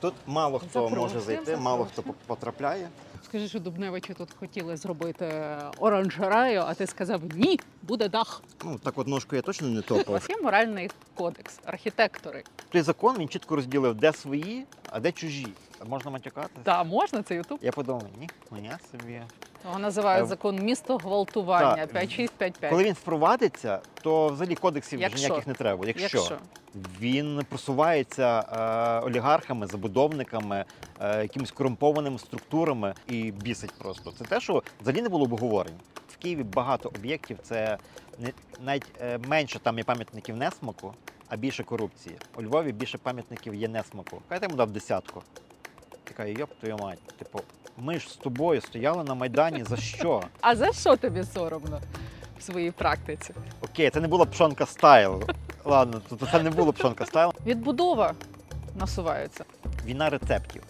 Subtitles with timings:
[0.00, 2.88] Тут мало хто Запрошую, може зайти, мало хто по- потрапляє.
[3.24, 8.42] Скажи, що Дубневичі тут хотіли зробити оранжерею, а ти сказав ні, буде дах.
[8.64, 10.12] Ну так от ножку я точно не У топав.
[10.14, 12.44] вас є моральний кодекс, архітектори.
[12.68, 15.46] Той закон він чітко розділив, де свої, а де чужі.
[15.86, 16.50] Можна матюкати?
[16.62, 17.58] Та можна це Ютуб?
[17.62, 19.20] Я подумав, ні, мене собі.
[19.66, 21.92] Його називають Е, закон місто гвалтування так.
[21.92, 22.70] 5655.
[22.70, 25.86] Коли він впровадиться, то взагалі кодексів вже ніяких не треба.
[25.86, 26.38] Якщо, Якщо
[27.00, 28.44] він просувається
[29.02, 30.64] е, олігархами, забудовниками,
[31.00, 34.12] е, якимись корумпованими структурами і бісить просто.
[34.12, 35.74] Це те, що взагалі не було обговорень.
[36.08, 37.78] В Києві багато об'єктів, це
[38.18, 38.32] не
[38.64, 40.94] навіть е, менше там є пам'ятників несмаку,
[41.28, 42.16] а більше корупції.
[42.38, 44.22] У Львові більше пам'ятників є несмаку.
[44.28, 45.22] Хай йому дав десятку.
[46.08, 46.98] Така йоп твою мать.
[47.18, 47.40] Типу,
[47.78, 50.22] ми ж з тобою стояли на майдані за що?
[50.40, 51.80] а за що тобі соромно
[52.38, 53.34] в своїй практиці?
[53.60, 55.22] Окей, це не була пшонка стайл.
[55.64, 57.32] Ладно, то це не було пшонка стайл.
[57.46, 58.14] Відбудова
[58.74, 59.44] насувається.
[59.84, 60.62] Війна рецептів.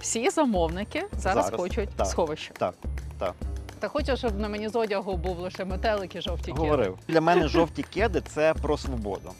[0.00, 2.06] Всі замовники зараз, Зараз, хочуть так.
[2.06, 2.52] сховище.
[2.58, 2.74] Так,
[3.18, 3.34] так.
[3.80, 6.58] Ти хочеш, щоб на мені з одягу був лише метелик і жовті кіли?
[6.58, 6.98] Говорив.
[7.08, 9.30] Для мене жовті кеди це про свободу.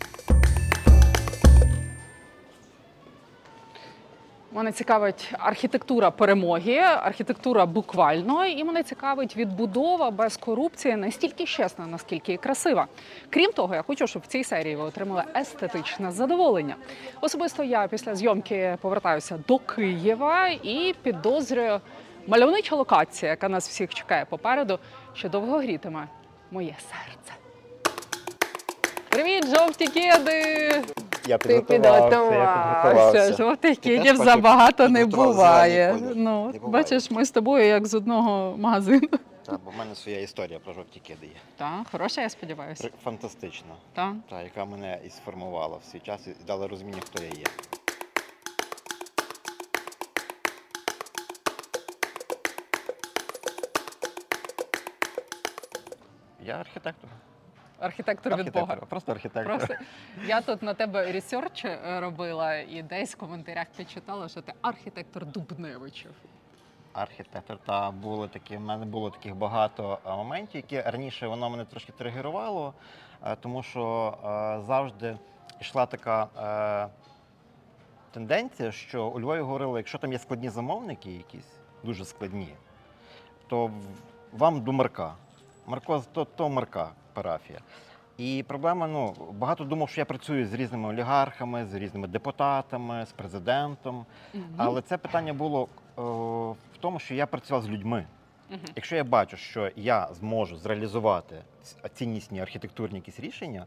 [4.52, 12.32] Мене цікавить архітектура перемоги, архітектура буквально, і мене цікавить відбудова без корупції настільки чесна, наскільки
[12.32, 12.86] і красива.
[13.30, 16.76] Крім того, я хочу, щоб в цій серії ви отримали естетичне задоволення.
[17.20, 21.80] Особисто я після зйомки повертаюся до Києва і підозрюю
[22.26, 24.78] мальовнича локація, яка нас всіх чекає попереду,
[25.14, 26.08] що довго грітиме
[26.50, 27.32] моє серце.
[29.08, 31.07] Привіт, жовті кеди!
[31.28, 33.32] Я підготувався.
[33.36, 35.96] Жовтих кедів забагато не буває.
[36.14, 39.08] Ну, бачиш, ми з тобою як з одного магазину.
[39.46, 41.32] Так, бо в мене своя історія про жовті кеди є.
[41.56, 42.90] Так, хороша, я сподіваюся.
[43.04, 43.74] Фантастична.
[43.94, 44.12] Так.
[44.30, 47.44] Та, яка мене і сформувала в свій час і дала розуміння, хто я є.
[56.44, 57.10] Я архітектор.
[57.80, 58.76] Архітектор від Бога.
[58.76, 59.58] Просто архітектор.
[59.58, 59.74] Просто
[60.26, 65.26] я тут на тебе ресерч е, робила і десь в коментарях підчитала, що ти архітектор
[65.26, 66.10] Дубневичів.
[66.92, 67.58] архітектор.
[67.66, 72.74] Та були такі, в мене було таких багато моментів, які раніше воно мене трошки тригерувало,
[73.24, 75.18] е, тому що е, завжди
[75.60, 76.88] йшла така е,
[78.10, 81.52] тенденція, що у Львові говорили, якщо там є складні замовники якісь,
[81.84, 82.54] дуже складні,
[83.48, 83.70] то
[84.32, 85.14] вам до Марка.
[85.68, 87.60] Марко то, то Марка парафія.
[88.18, 93.12] І проблема, ну, багато думав, що я працюю з різними олігархами, з різними депутатами, з
[93.12, 94.06] президентом.
[94.56, 96.02] Але це питання було е,
[96.74, 98.06] в тому, що я працював з людьми.
[98.50, 98.60] Мгм.
[98.76, 101.36] Якщо я бачу, що я зможу зреалізувати
[101.94, 103.66] ціннісні архітектурні якісь рішення,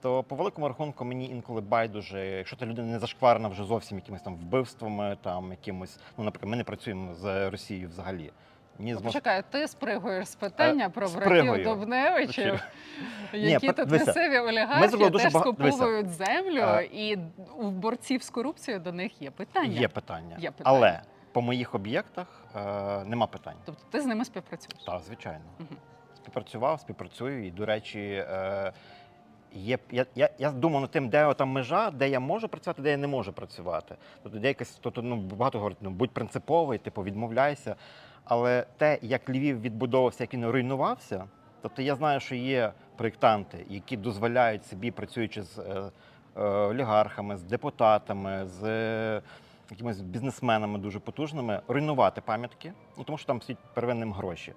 [0.00, 4.22] то по великому рахунку мені інколи байдуже, якщо та людина не зашкварена вже зовсім якимись
[4.22, 8.32] там вбивствами, там якимось, ну, наприклад, ми не працюємо з Росією взагалі.
[8.80, 9.12] Мені змож...
[9.12, 12.60] Почекай, ти спригуєш з питання Е, про братів Дубневичів,
[13.32, 15.30] які Ні, тут дивися, місцеві олігархи теж бага- дивися.
[15.30, 17.18] скуповують землю, Е, і
[17.58, 19.80] у борців з корупцією до них є питання.
[19.80, 20.36] Є питання.
[20.38, 20.76] Є питання.
[20.76, 21.00] Але
[21.32, 22.26] по моїх об'єктах
[22.56, 23.54] е, нема питань.
[23.64, 24.84] Тобто ти з ними співпрацюєш.
[24.86, 25.44] Так, звичайно.
[25.58, 25.76] Мгм.
[26.16, 27.46] Співпрацював, співпрацюю.
[27.46, 28.72] І, до речі, е,
[29.52, 32.90] є, я, я, я думав над тим, де там межа, де я можу працювати, де
[32.90, 33.94] я не можу працювати.
[34.22, 37.76] Тобто, де якась, тобто, ну, багато говорять, ну, будь принциповий, типу, відмовляйся.
[38.24, 41.24] Але те, як Львів відбудовувався, як він руйнувався,
[41.62, 45.90] тобто я знаю, що є проєктанти, які дозволяють собі, працюючи з е,
[46.36, 49.22] е, олігархами, з депутатами, з е,
[49.70, 54.52] якимись бізнесменами дуже потужними, руйнувати пам'ятки, ну тому що там стоять первинним гроші.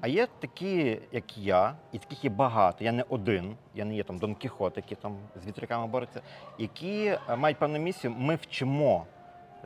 [0.00, 2.84] А є такі, як я, і таких є багато.
[2.84, 6.20] Я не один, я не є там Дон Кіхот, який там з вітряками бореться,
[6.58, 8.14] які мають певну місію.
[8.18, 9.06] Ми вчимо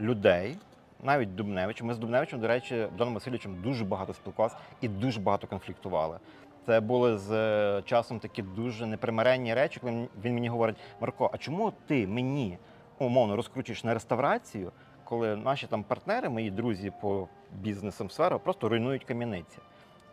[0.01, 0.57] людей,
[1.05, 1.83] навіть Дубневич.
[1.83, 6.19] Ми з Дубневичем, до речі, Доном Васильовичем дуже багато спілкувалися і дуже багато конфліктували.
[6.67, 11.39] Це були з е, часом такі дуже непримиренні речі, коли він мені говорить: Марко, а
[11.39, 12.59] чому ти мені
[12.99, 14.73] умовно розкручуєш на реставрацію,
[15.05, 19.59] коли наші там партнери, мої друзі по бізнесам сферу, просто руйнують кам'яниці?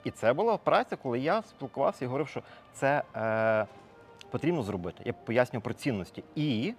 [0.04, 2.42] І це була праця, коли я спілкувався і говорив, що
[2.74, 3.66] це е,
[4.32, 5.04] потрібно зробити.
[5.06, 6.24] Я пояснював про цінності.
[6.36, 6.74] І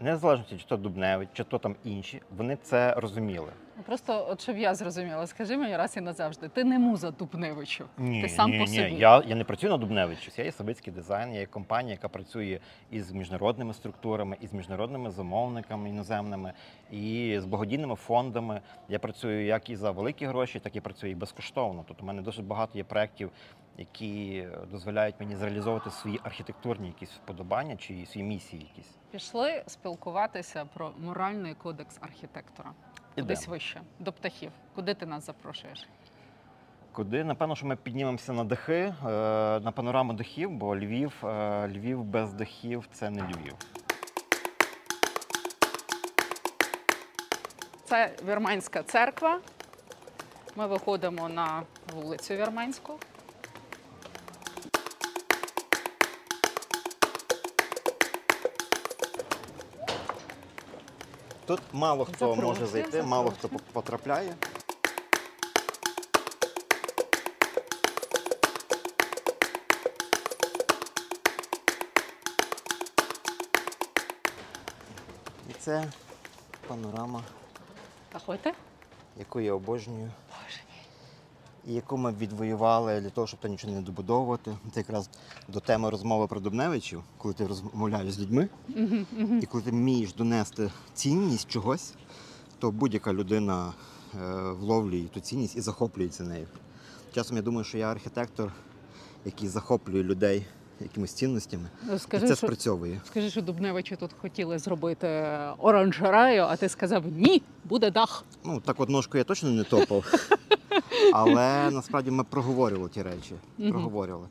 [0.00, 3.52] незалежно, чи то Дубневич, чи то там інші, вони це розуміли.
[3.86, 7.84] Просто, от щоб я зрозуміла, скажи мені раз і назавжди, ти не муза Дубневичу.
[7.98, 8.76] Ні, Ти сам ні, по ні.
[8.98, 10.30] Я, я не працюю на Дубневичу.
[10.36, 12.58] Я є Савицький дизайн, я є компанія, яка працює
[12.90, 16.52] із міжнародними структурами, із міжнародними замовниками іноземними,
[16.90, 18.60] і з благодійними фондами.
[18.88, 21.84] Я працюю як і за великі гроші, так і працюю і безкоштовно.
[21.88, 23.30] Тобто у мене дуже багато є проєктів,
[23.78, 28.94] які дозволяють мені зреалізовувати свої архітектурні якісь вподобання чи свої місії якісь.
[29.10, 32.72] Пішли спілкуватися про моральний кодекс архітектора.
[33.16, 33.40] Ідемо.
[33.48, 34.52] вище, до птахів.
[34.74, 35.88] Куди ти нас запрошуєш?
[36.92, 37.24] Куди?
[37.24, 38.94] Напевно, що ми піднімемося на дахи, е,
[39.60, 43.54] на панораму дахів, бо Львів, е, Львів без дахів це не Львів.
[47.84, 49.40] Це Вірменська церква.
[50.56, 51.62] Ми виходимо на
[51.94, 52.98] вулицю Вірменську.
[61.48, 63.70] Тут мало хто Запрошую, може зайти, мало хто запрошую.
[63.72, 64.34] потрапляє.
[75.50, 75.84] І це
[76.66, 77.22] панорама,
[78.12, 78.54] Заходьте.
[79.16, 80.10] яку я обожнюю.
[80.28, 80.60] Боже
[81.66, 84.56] і яку ми відвоювали для того, щоб там нічого не добудовувати.
[84.74, 85.10] Це якраз
[85.48, 88.48] до теми розмови про Дубневичів, коли ти розмовляєш з людьми,
[89.42, 91.94] і коли ти вмієш донести цінність чогось,
[92.58, 93.72] то будь-яка людина
[94.14, 94.18] е,
[94.52, 96.46] вловлює ту цінність і захоплюється нею.
[97.14, 98.52] Часом я думаю, що я архітектор,
[99.24, 100.46] який захоплює людей
[100.80, 103.00] якимись цінностями, і Скажи, це що, спрацьовує.
[103.06, 105.06] скажи, що Дубневичі тут хотіли зробити
[105.58, 108.24] оранжерею, а ти сказав ні, буде дах.
[108.44, 110.04] Ну, так от ножку я точно не топав.
[111.12, 113.34] Але насправді ми проговорювали ті речі.
[113.70, 114.26] Проговорювали.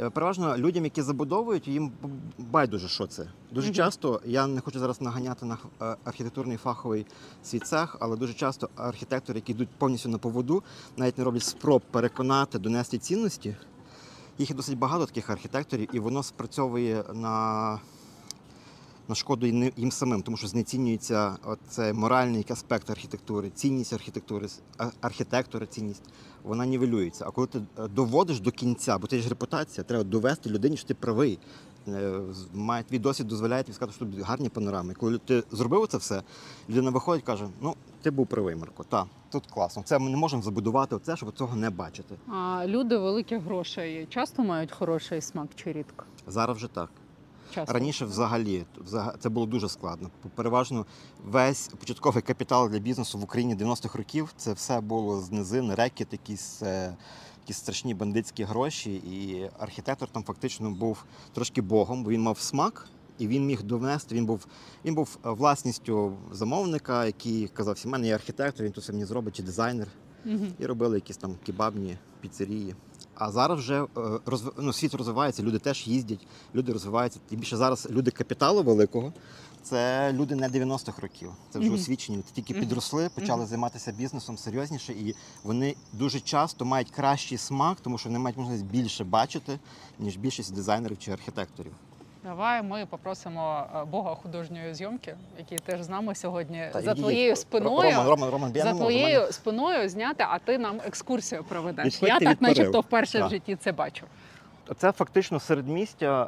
[0.00, 1.92] Е, Переважно людям, які забудовують, їм
[2.38, 3.26] байдуже, що це.
[3.52, 3.74] Дуже Мгм.
[3.74, 7.06] часто я не хочу зараз наганяти на е, архітектурний фаховий
[7.44, 10.62] свій цех, але дуже часто архітектори, які йдуть повністю на поводу,
[10.96, 13.56] навіть не роблять спроб переконати, донести цінності.
[14.38, 17.78] Їх є досить багато таких архітекторів, і воно спрацьовує на,
[19.10, 19.46] на шкоду
[19.76, 21.36] їм самим, тому що знецінюється
[21.68, 24.48] цей моральний аспект архітектури, цінність архітектури,
[25.00, 26.02] архітектора, цінність,
[26.42, 27.24] вона нівелюється.
[27.28, 30.88] А коли ти е, доводиш до кінця, бо це ж репутація, треба довести людині, що
[30.88, 31.38] ти правий.
[31.88, 32.20] Е,
[32.54, 34.94] Має твій досвід дозволяє тобі сказати, що тут гарні панорами.
[34.94, 36.22] Коли ти зробив це все,
[36.68, 38.84] людина виходить і каже: ну, ти був правий, Марко.
[38.84, 39.82] Так, тут класно.
[39.82, 42.14] Це ми не можемо забудувати оце, щоб цього не бачити.
[42.28, 46.04] А люди великих грошей часто мають хороший смак чи рідко?
[46.26, 46.90] Зараз вже так.
[47.50, 47.72] Часто.
[47.74, 50.10] Раніше взагалі взага- це було дуже складно.
[50.34, 50.86] Переважно
[51.24, 56.08] весь початковий капітал для бізнесу в Україні 90-х років це все було з низин, рекет,
[56.12, 56.96] якісь, е,
[57.42, 58.94] якісь страшні бандитські гроші.
[58.94, 62.88] І архітектор там фактично був трошки богом, бо він мав смак.
[63.18, 64.46] І він міг довести, він був,
[64.84, 69.04] він був е, власністю замовника, який казав, в мене є архітектор, він тут все мені
[69.04, 69.86] зробить, чи дизайнер.
[70.24, 70.52] Мгм.
[70.58, 72.74] І робили якісь там кебабні піцерії.
[73.20, 73.86] А зараз вже е,
[74.26, 74.52] розв...
[74.58, 77.20] ну, світ розвивається, люди теж їздять, люди розвиваються.
[77.28, 79.12] Тим більше зараз люди капіталу великого.
[79.62, 81.30] Це люди не 90-х років.
[81.50, 81.78] Це вже Мгм.
[81.78, 82.18] освічені.
[82.18, 82.62] Вони тільки Мгм.
[82.62, 83.48] підросли, почали Мгм.
[83.48, 85.14] займатися бізнесом серйозніше, і
[85.44, 89.58] вони дуже часто мають кращий смак, тому що вони мають можливість більше бачити,
[89.98, 91.72] ніж більшість дизайнерів чи архітекторів.
[92.24, 97.36] Давай ми попросимо е, Бога художньої зйомки, який теж з нами сьогодні Та за твоєю
[97.36, 97.90] спиною.
[97.90, 102.02] Роман, Роман, Роман, за твоєю спиною зняти, а ти нам екскурсію проведеш.
[102.02, 104.06] Я так, начебто, вперше в житті це бачу.
[104.76, 106.22] Це фактично середмістя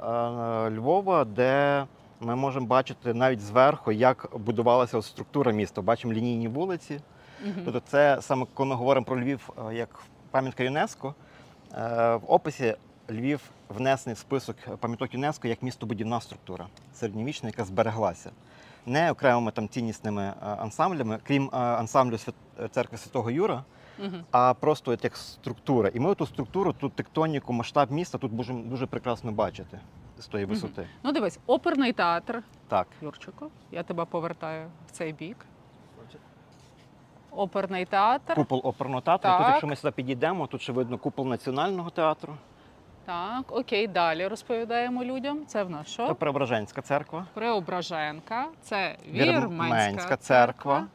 [0.67, 1.85] е, Львова, де
[2.21, 5.83] ми можемо бачити навіть зверху, як будувалася структура міста.
[5.83, 7.01] Бачимо лінійні вулиці.
[7.45, 7.63] Мгм.
[7.65, 9.89] Тобто, це саме коли ми говоримо про Львів е, як
[10.31, 11.15] пам'ятка ЮНЕСКО.
[11.75, 12.75] В описі
[13.13, 18.31] Львів внесений в список пам'яток ЮНЕСКО як містобудівна структура середньовічна, яка збереглася.
[18.87, 22.19] Не окремими там ціннісними е, ансамблями, крім е, ансамблю
[22.71, 23.65] церкви Святого Юра,
[23.99, 24.25] Мгм.
[24.31, 25.89] а просто от як структура.
[25.95, 29.81] І ми ту структуру, ту тектоніку, масштаб міста тут можемо дуже прекрасно бачити
[30.19, 30.87] з тої висоти.
[31.03, 32.43] Ну, дивись, оперний театр.
[32.69, 32.87] Так.
[33.03, 35.47] Юрчику, я тебе повертаю в цей бік.
[37.31, 38.35] Оперний театр.
[38.35, 39.31] Купол оперного театру.
[39.39, 42.35] Тут, якщо ми сюди підійдемо, тут ще видно купол національного театру.
[43.05, 45.47] Так, окей, далі розповідаємо людям.
[45.47, 46.15] Це в нас Це що?
[46.15, 50.87] Преображенська церква, Преображенка, це Вірменська Вірменська церква,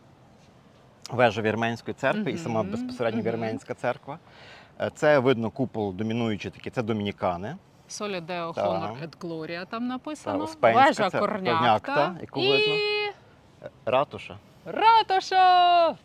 [1.12, 3.28] вежа Вірменської церкви і сама безпосередньо мгм.
[3.32, 4.20] Вірменська церква.
[4.82, 7.58] Е, Це видно купол домінуючий такий, це домінікани.
[7.88, 8.52] Солі Део.
[8.52, 10.48] Honor et Gloria там написано.
[10.62, 11.58] Та, Вежа це Корнякта.
[11.58, 12.76] Корнякта, яку і видно.
[13.86, 14.38] Ратуша.
[14.66, 15.96] Ратоша!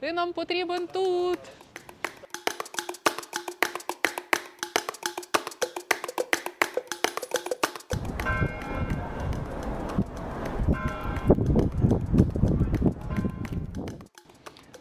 [0.00, 1.38] Ти нам потрібен тут.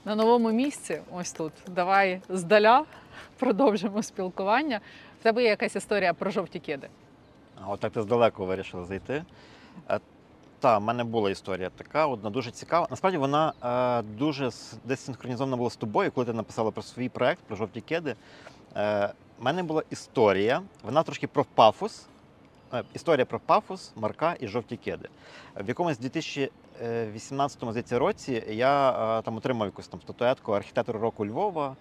[0.05, 1.53] На новому місці, ось тут.
[1.67, 2.85] Давай здаля
[3.39, 4.79] продовжимо спілкування.
[5.19, 6.87] В тебе є якась історія про жовті кеди.
[7.65, 9.23] А от так ти здалеку вирішила зайти.
[9.89, 9.99] Е,
[10.59, 12.87] Та, в мене була історія така, одна дуже цікава.
[12.89, 17.09] Насправді вона е, дуже с- десь синхронізована була з тобою, коли ти написала про свій
[17.09, 18.15] проект, про жовті кеди.
[18.75, 22.05] Е, мене була історія, вона трошки про пафос.
[22.75, 25.09] Е, Історія про пафос, марка і жовті кеди.
[25.55, 31.75] В якомусь 2018 здається, році я е, там отримав якусь там статуетку архітектора року Львова.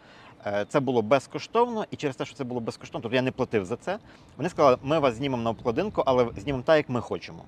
[0.46, 3.64] Е, Це було безкоштовно, і через те, що це було безкоштовно, тобто я не платив
[3.64, 3.98] за це.
[4.36, 7.44] Вони сказали, ми вас знімемо на обкладинку, але знімемо так, як ми хочемо.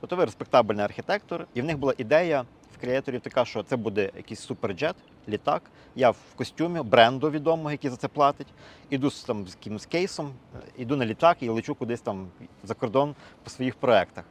[0.00, 2.44] Тобто ви респектабельний архітектор, і в них була ідея
[2.80, 4.96] креаторів така, що це буде якийсь суперджет,
[5.28, 5.62] літак.
[5.96, 8.46] Я в костюмі бренду відомого, який за це платить.
[8.90, 10.32] Іду з там з якимось кейсом,
[10.76, 12.28] іду на літак і лечу кудись там
[12.64, 14.24] за кордон по своїх проектах.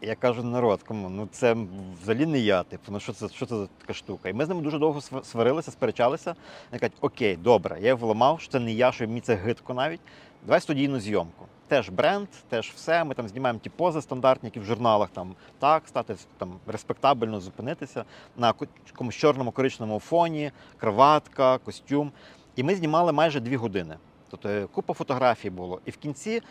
[0.00, 1.56] Я кажу, народ, кому ну це
[2.02, 2.62] взагалі не я.
[2.62, 4.28] Типу, ну що це, що це за така штука?
[4.28, 6.34] І ми з ними дуже довго сварилися, сперечалися.
[6.70, 9.74] Вони кажуть, окей, добре, я його ламав, що це не я, що мені це гидко
[9.74, 10.00] навіть.
[10.46, 11.46] Давай студійну зйомку.
[11.72, 13.04] Теж бренд, теж все.
[13.04, 18.04] Ми там знімаємо ті пози стандартні, які в журналах там так, стати там респектабельно зупинитися
[18.36, 22.12] на ко- якомусь чорному коричному фоні, кроватка, костюм.
[22.56, 23.96] І ми знімали майже дві години.
[24.30, 25.80] Тобто купа фотографій було.
[25.84, 26.42] І в кінці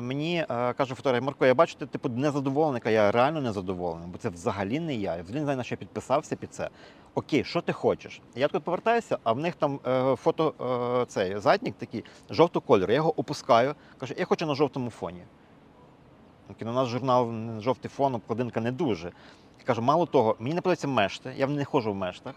[0.00, 2.82] мені е, каже фотограф Марко, я бачу, ти типу незадоволений.
[2.84, 5.16] Я, я реально незадоволений, бо це взагалі не я.
[5.16, 6.68] Я взагалі не знаю, на що я підписався під це.
[7.14, 8.20] Окей, що ти хочеш?
[8.34, 10.54] Я тут повертаюся, а в них там е, фото
[11.02, 12.92] е, цей заднік такий жовтого кольору.
[12.92, 15.22] Я його опускаю, кажу, я хочу на жовтому фоні.
[16.50, 19.12] Окей, ну, нас журнал жовтий фон, обкладинка не дуже.
[19.58, 22.34] Я кажу, мало того, мені не подобаються мешти, я не ходжу в мештах.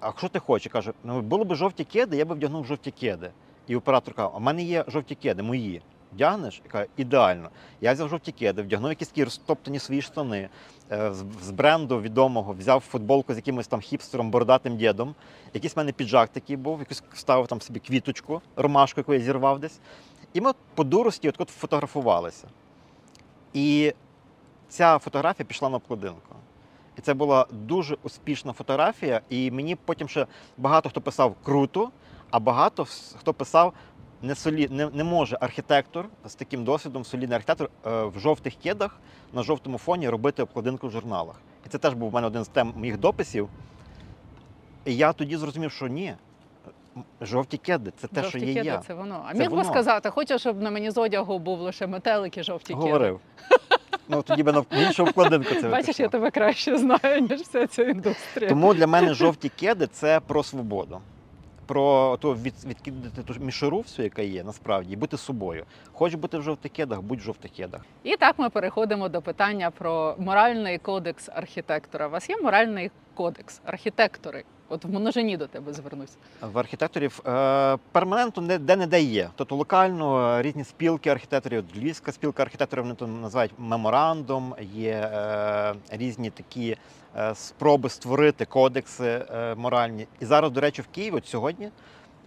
[0.00, 0.72] А що ти хочеш?
[0.72, 3.30] Каже, ну було б жовті кеди, я би вдягнув жовті кеди.
[3.66, 5.82] І оператор каже, а в мене є жовті кеди, мої.
[6.12, 6.60] Вдягнеш?
[6.64, 7.50] Я кажу, ідеально.
[7.80, 10.48] Я взяв жовті кеди, вдягнув якісь такі розтоптані свої штани.
[10.92, 11.12] е,
[11.42, 15.14] з- бренду відомого взяв футболку з якимось там хіпстером, бородатим дідом.
[15.54, 19.58] Якийсь в мене піджак такий був, якийсь ставив там собі квіточку, ромашку, яку я зірвав
[19.60, 19.80] десь.
[20.32, 22.46] І ми по дурості от, от фотографувалися.
[23.52, 23.94] І
[24.68, 26.34] ця фотографія пішла на обкладинку.
[26.98, 29.20] І це була дуже успішна фотографія.
[29.28, 30.26] І мені потім ще
[30.56, 31.90] багато хто писав круто,
[32.30, 32.86] а багато
[33.18, 33.72] хто писав
[34.22, 38.96] не, солі, не, не може архітектор з таким досвідом, солідний архітектор е, в жовтих кедах
[39.32, 41.40] на жовтому фоні робити обкладинку в журналах.
[41.66, 43.48] І це теж був у мене один з тем моїх дописів.
[44.84, 46.14] І я тоді зрозумів, що ні.
[47.20, 48.78] Жовті кеди це те, жовті що є кеди я.
[48.78, 49.24] це воно.
[49.28, 49.68] А Це міг би воно.
[49.68, 52.86] сказати, хочеш, щоб на мені з одягу був лише метелик і жовті кеди?
[52.86, 53.20] Говорив.
[54.08, 57.82] Ну тоді би на іншу обкладинку це Бачиш, я тебе краще знаю, ніж вся ця
[57.82, 58.48] індустрія.
[58.48, 61.00] Тому для мене жовті кеди це про свободу.
[61.70, 65.64] Про то від, відкидати ту мішуру всю, яка є, насправді, і бути собою.
[65.92, 67.80] Хочеш бути в жовтих кедах, будь в жовтикедах.
[68.04, 72.06] І так ми переходимо до питання про моральний кодекс архітектора.
[72.06, 74.44] У вас є моральний кодекс архітектори?
[74.68, 76.16] От в множині до тебе звернусь.
[76.40, 79.30] В архітекторів е, перманентно не де не де є.
[79.36, 85.10] Тобто локально е, різні спілки архітекторів, от Львівська спілка архітекторів вони то називають меморандум, є
[85.12, 86.76] е, різні такі
[87.34, 90.06] спроби створити кодекси е, моральні.
[90.20, 91.70] І зараз, до речі, в Києві, от сьогодні,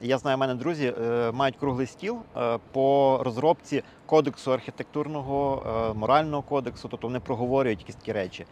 [0.02, 5.94] я знаю, в мене друзі е, мають круглий стіл е, по розробці кодексу архітектурного, е,
[5.94, 8.46] морального кодексу, тобто вони проговорюють якісь такі речі.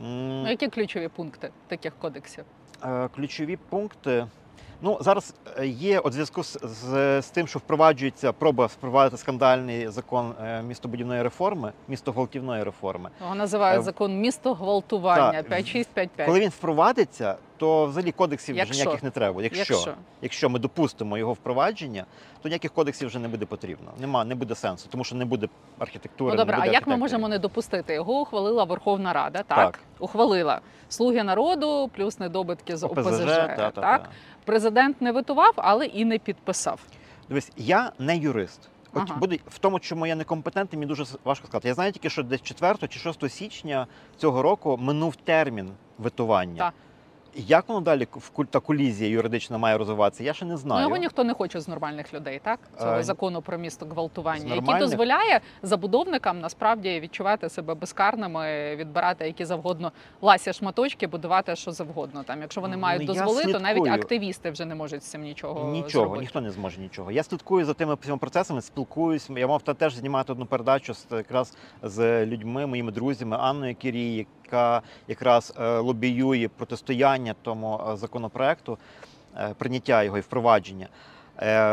[0.00, 2.44] Ну, Які ключові пункти таких кодексів?
[2.84, 4.26] Е, ключові пункти.
[4.84, 9.88] Ну, зараз е, є у зв'язку з, з, з тим, що впроваджується проба впровадити скандальний
[9.88, 13.10] закон е, містобудівної реформи, містогвалтівної реформи.
[13.20, 16.26] Його називають Е, закон місто гвалтування так, 5655.
[16.26, 18.72] Коли він впровадиться, то взагалі кодексів Якщо.
[18.72, 19.42] вже ніяких не треба.
[19.42, 19.94] Якщо, Якщо.
[20.22, 22.04] якщо ми допустимо його впровадження,
[22.42, 23.90] то ніяких кодексів вже не буде потрібно.
[23.98, 25.48] Нема, не буде сенсу, тому що не буде
[25.78, 26.30] архітектури.
[26.30, 27.94] Ну добре, не а як ми можемо не допустити?
[27.94, 29.58] Його ухвалила Верховна Рада, так?
[29.58, 29.78] Так.
[29.98, 30.60] Ухвалила.
[30.88, 33.06] Слуги народу плюс недобитки з ОПЗЖ.
[33.06, 34.02] ОПЗЖ, та, та, так?
[34.02, 34.08] та.
[34.44, 36.80] Президент не витував, але і не підписав.
[37.28, 38.68] Дивись, я не юрист.
[38.94, 39.18] От Ага.
[39.20, 41.68] буде в тому, чому я не компетентний, мені дуже важко сказати.
[41.68, 46.58] Я знаю тільки, що десь 4 чи 6 січня цього року минув термін витування.
[46.58, 46.74] Так.
[47.34, 50.80] Як воно далі в та колізія юридична має розвиватися, я ще не знаю.
[50.80, 52.60] Ну його ніхто не хоче з нормальних людей, так?
[52.80, 59.44] Цього Е, закону про місто гвалтування, який дозволяє забудовникам насправді відчувати себе безкарними, відбирати які
[59.44, 62.22] завгодно ласі шматочки, будувати що завгодно.
[62.22, 65.22] Там, якщо вони Ну, мають я дозволи, то навіть активісти вже не можуть з цим
[65.22, 66.20] нічого Нічого, зробити.
[66.20, 67.10] ніхто не зможе нічого.
[67.10, 69.30] Я слідкую за тими всіма процесами, спілкуюсь.
[69.30, 74.26] Я мав та теж знімати одну передачу з якраз з людьми, моїми друзями, Анною Кірій,
[74.52, 78.78] яка якраз е, лобіює протистояння тому е, законопроекту,
[79.36, 80.88] е, прийняття його і впровадження.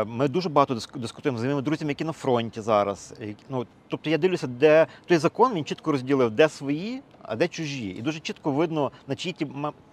[0.06, 3.14] Ми дуже багато дискутуємо з моїми друзями, які на фронті зараз.
[3.48, 7.88] Ну, тобто я дивлюся, де той закон він чітко розділив, де свої, а де чужі.
[7.88, 9.46] І дуже чітко видно, на чиїй ти,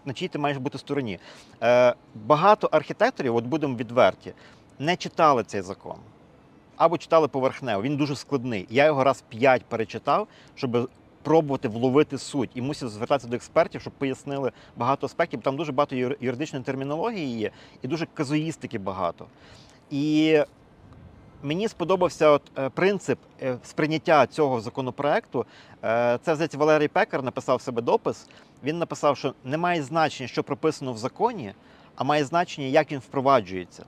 [0.06, 1.20] на чиїй ти маєш бути стороні.
[2.16, 4.34] Багато архітекторів, от будемо відверті,
[4.80, 5.98] не читали цей закон.
[6.78, 7.82] Або читали поверхнево.
[7.82, 8.68] Він дуже складний.
[8.70, 10.90] Я його раз п'ять перечитав, щоб
[11.24, 12.50] пробувати вловити суть.
[12.56, 15.42] І мусив звертатися до експертів, щоб пояснили багато аспектів.
[15.42, 19.26] Там дуже багато юридичної термінології є, і дуже казуїстики багато.
[19.92, 20.40] І
[21.44, 25.46] мені сподобався от, е, принцип е, сприйняття цього законопроекту.
[25.84, 28.28] Е, Це здається, Валерій Пекар написав себе допис.
[28.64, 31.54] Він написав, що не має значення, що прописано в законі,
[31.96, 33.86] а має значення, як він впроваджується.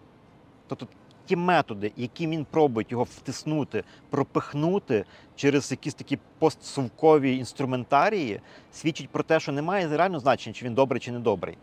[0.68, 0.88] Тобто
[1.30, 5.06] ті методи, які він пробує його втиснути, пропихнути
[5.36, 8.42] через якісь такі постсовкові інструментарії,
[8.74, 11.58] свідчить про те, що немає реально значення, чи він добрий чи не добрий.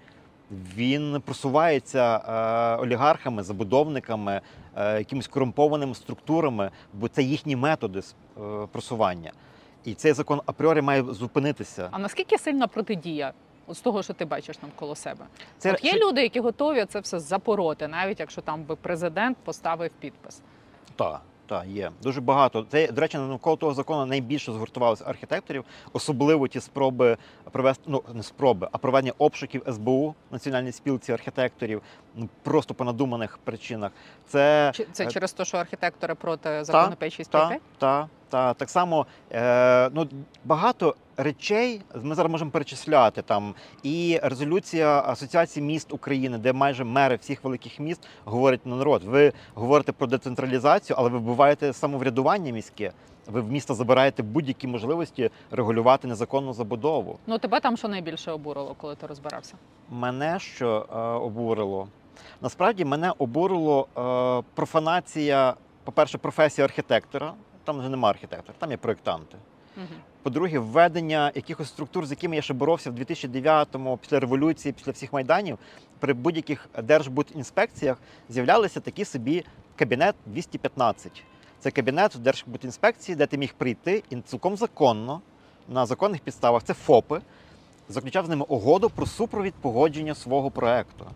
[0.77, 4.41] Він просувається е, олігархами, забудовниками,
[4.77, 8.41] е, якимись корумпованими структурами, бо це їхні методи е,
[8.73, 9.33] просування.
[9.85, 11.89] І цей закон апріорі має зупинитися.
[11.91, 13.33] А наскільки сильна протидія?
[13.67, 15.25] От з того, що ти бачиш там коло себе,
[15.59, 19.91] Це от є люди, які готові це все запороти, навіть якщо там би президент поставив
[20.01, 20.43] підпис.
[20.97, 21.91] Так, так, є.
[22.03, 22.67] Дуже багато.
[22.71, 27.17] Це, до речі, навколо того закону найбільше згуртувалося архітекторів, особливо ті спроби
[27.53, 31.83] провести, ну не спроби, а проведення обшуків СБУ, Національній спілці архітекторів,
[32.15, 33.93] ну просто по надуманих причинах.
[34.27, 37.61] Це це Е, через те, що архітектори проти закону 565?
[37.79, 40.09] та, та, та, так само е, ну,
[40.45, 43.55] багато речей ми зараз можемо перечисляти там.
[43.83, 49.05] І резолюція Асоціації міст України, де майже мери всіх великих міст говорять на народ.
[49.05, 52.93] Ви говорите про децентралізацію, але ви вбиваєте самоврядування міське.
[53.27, 57.19] Ви в міста забираєте будь-які можливості регулювати незаконну забудову.
[57.27, 59.55] Ну тебе там що найбільше обурило, коли ти розбирався?
[59.91, 61.89] Мене що е, обурило?
[62.43, 65.55] Насправді мене обурило е, профанація,
[65.85, 67.33] по-перше, професія архітектора.
[67.67, 69.37] Там вже нема архітектора, там є проєктанти.
[69.77, 69.87] Угу.
[70.23, 75.13] По-друге, введення якихось структур, з якими я ще боровся в 2009-му, після революції, після всіх
[75.13, 75.59] майданів,
[75.99, 79.45] при будь-яких держбудінспекціях з'являлися такі собі
[79.77, 81.23] кабінет 215.
[81.61, 85.21] Це кабінет в Держбудінспекції, де ти міг прийти і цілком законно,
[85.69, 87.21] на законних підставах, це ФОПи,
[87.89, 91.07] заключав з ними угоду про супровід погодження свого проекту.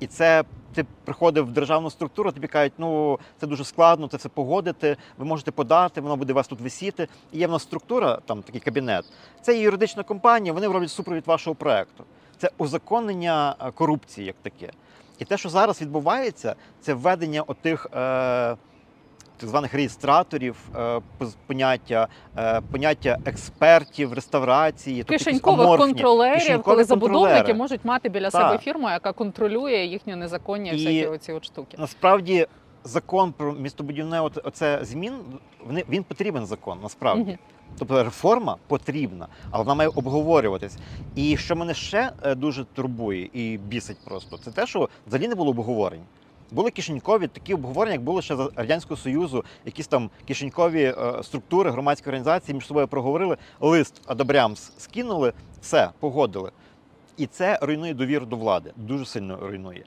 [0.00, 4.28] І це ти приходив в державну структуру, тобі кажуть, ну це дуже складно, це все
[4.28, 4.96] погодити.
[5.18, 7.08] Ви можете подати, воно буде вас тут висіти.
[7.32, 9.04] І є в нас структура, там такий кабінет.
[9.42, 12.04] Це є юридична компанія, вони роблять супровід вашого проекту.
[12.38, 14.72] Це узаконення е, корупції, як таке.
[15.18, 17.86] І те, що зараз відбувається, це введення отих.
[17.94, 18.56] Е,
[19.38, 21.00] Так званих реєстраторів, е,
[21.46, 25.86] поняття, е, поняття експертів, реставрації, тобто Кишенькових аморфні.
[25.86, 28.42] контролерів, Кишенькові коли забудовники можуть мати біля Так.
[28.42, 31.76] себе фірму, яка контролює їхні незаконні І- всякі оці от штуки.
[31.80, 32.46] Насправді
[32.84, 35.12] закон про містобудівне оце змін
[35.88, 37.38] він потрібен закон, насправді.
[37.78, 40.78] Тобто реформа потрібна, але вона має обговорюватись.
[41.14, 45.34] І що мене ще е, дуже турбує і бісить просто, це те, що взагалі не
[45.34, 46.00] було обговорень.
[46.50, 51.70] Були кишенькові такі обговорення, як було ще за Радянського Союзу, якісь там кишенькові е, структури,
[51.70, 56.50] громадські організації між собою проговорили, лист Адабрямс скинули, все, погодили.
[57.16, 59.84] І це руйнує довіру до влади, дуже сильно руйнує.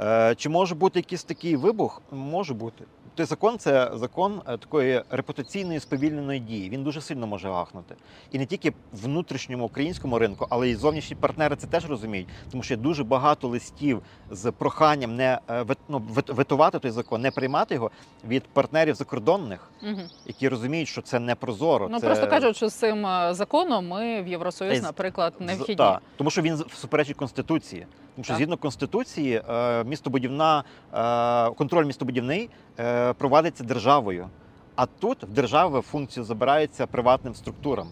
[0.00, 2.02] Е, Чи може бути якийсь такий вибух?
[2.10, 2.84] Може бути.
[3.14, 6.70] Той закон це закон е, такої репутаційної сповільненої дії.
[6.70, 7.94] Він дуже сильно може гахнути.
[8.30, 12.62] І не тільки в внутрішньому українському ринку, але й зовнішні партнери це теж розуміють, тому
[12.62, 17.74] що є дуже багато листів з проханням не е, ну, ветувати той закон, не приймати
[17.74, 17.90] його
[18.28, 20.02] від партнерів закордонних, Мгм.
[20.26, 21.88] які розуміють, що це не прозоро.
[21.90, 22.06] Ну це...
[22.06, 25.74] просто кажуть, що з цим законом ми в Євросоюз, наприклад, не вхідні.
[25.74, 27.86] Так, тому що він суперечить конституції.
[28.14, 28.36] Тому що Так.
[28.36, 34.28] згідно конституції, е, містобудівна е, контроль містобудівний е, провадиться державою.
[34.76, 37.88] А тут в держави функцію забирається приватним структурам.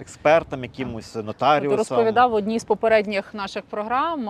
[0.00, 4.24] Експертам, якимось Ти розповідав в одній з попередніх наших програм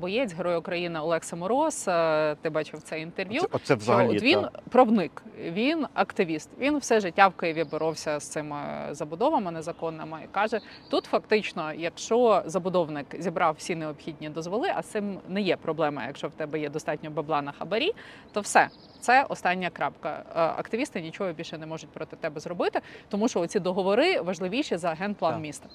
[0.00, 1.84] боєць Герой України Олег Самороз.
[1.88, 3.40] е, Ти бачив це інтерв'ю.
[3.42, 4.16] Оце, оце що взагалі.
[4.16, 4.60] от він так.
[4.70, 6.50] правник, він активіст.
[6.58, 8.56] Він все життя в Києві боровся з цими
[8.90, 10.18] забудовами незаконними.
[10.24, 15.56] І каже, тут фактично, якщо забудовник зібрав всі необхідні дозволи, а з цим не є
[15.56, 17.92] проблема, якщо в тебе є достатньо бабла на хабарі,
[18.32, 18.68] то все.
[19.00, 20.22] Це остання крапка.
[20.36, 24.88] Е, Активісти нічого більше не можуть проти тебе зробити, тому що оці договори важливіші за
[25.12, 25.42] генплан Так.
[25.42, 25.68] міста.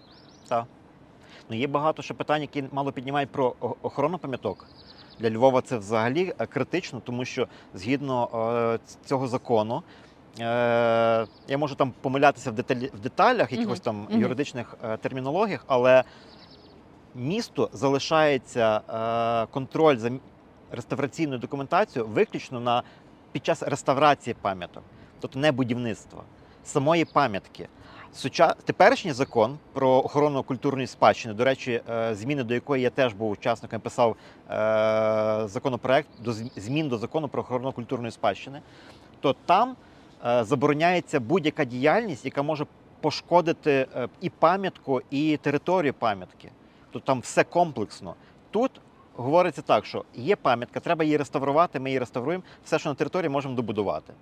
[1.50, 4.66] Ну, є багато ще питань, які мало піднімають про охорону пам'яток.
[5.20, 8.30] Для Львова це взагалі е, критично, тому що згідно
[8.76, 9.84] е, цього закону.
[10.40, 14.22] Е, я можу там помилятися в, деталі, в деталях, якихось там мгм.
[14.22, 16.04] юридичних е, термінологіях, але
[17.16, 20.12] місту залишається е, контроль за
[20.72, 22.84] реставраційною документацією виключно на,
[23.32, 24.84] під час реставрації пам'яток,
[25.20, 26.24] тобто не будівництва,
[26.64, 27.68] самої пам'ятки.
[28.14, 28.54] Суча...
[28.66, 33.32] Теперішній закон про охорону культурної спадщини, до речі, е, зміни до якої я теж був
[33.32, 34.16] учасником, писав
[34.50, 38.62] е, законопроект до змін до закону про охорону культурної спадщини,
[39.20, 39.76] то там
[40.26, 42.66] е, забороняється будь-яка діяльність, яка може
[43.02, 43.88] пошкодити
[44.22, 46.52] і пам'ятку, і територію пам'ятки.
[46.92, 48.16] Тобто там все комплексно.
[48.52, 48.72] Тут
[49.16, 53.30] говориться так, що є пам'ятка, треба її реставрувати, ми її реставруємо, все, що на території,
[53.30, 54.14] можемо добудувати.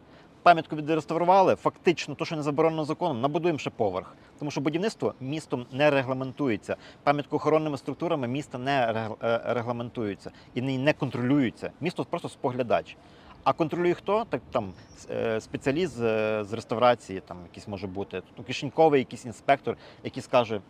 [0.45, 4.15] Пам'ятку відреставрували, фактично, то, що не заборонено законом, набудуємо ще поверх.
[4.39, 6.75] Тому що будівництво містом не регламентується.
[7.03, 11.71] Пам'яткоохоронними структурами міста не е, регламентуються і не контролюються.
[11.81, 12.97] Місто просто споглядач.
[13.43, 14.25] А контролює хто?
[14.29, 14.73] Так там
[15.12, 20.62] е, спеціаліст з, е, реставрації, там якийсь може бути, ну, кишеньковий якийсь інспектор, який скаже,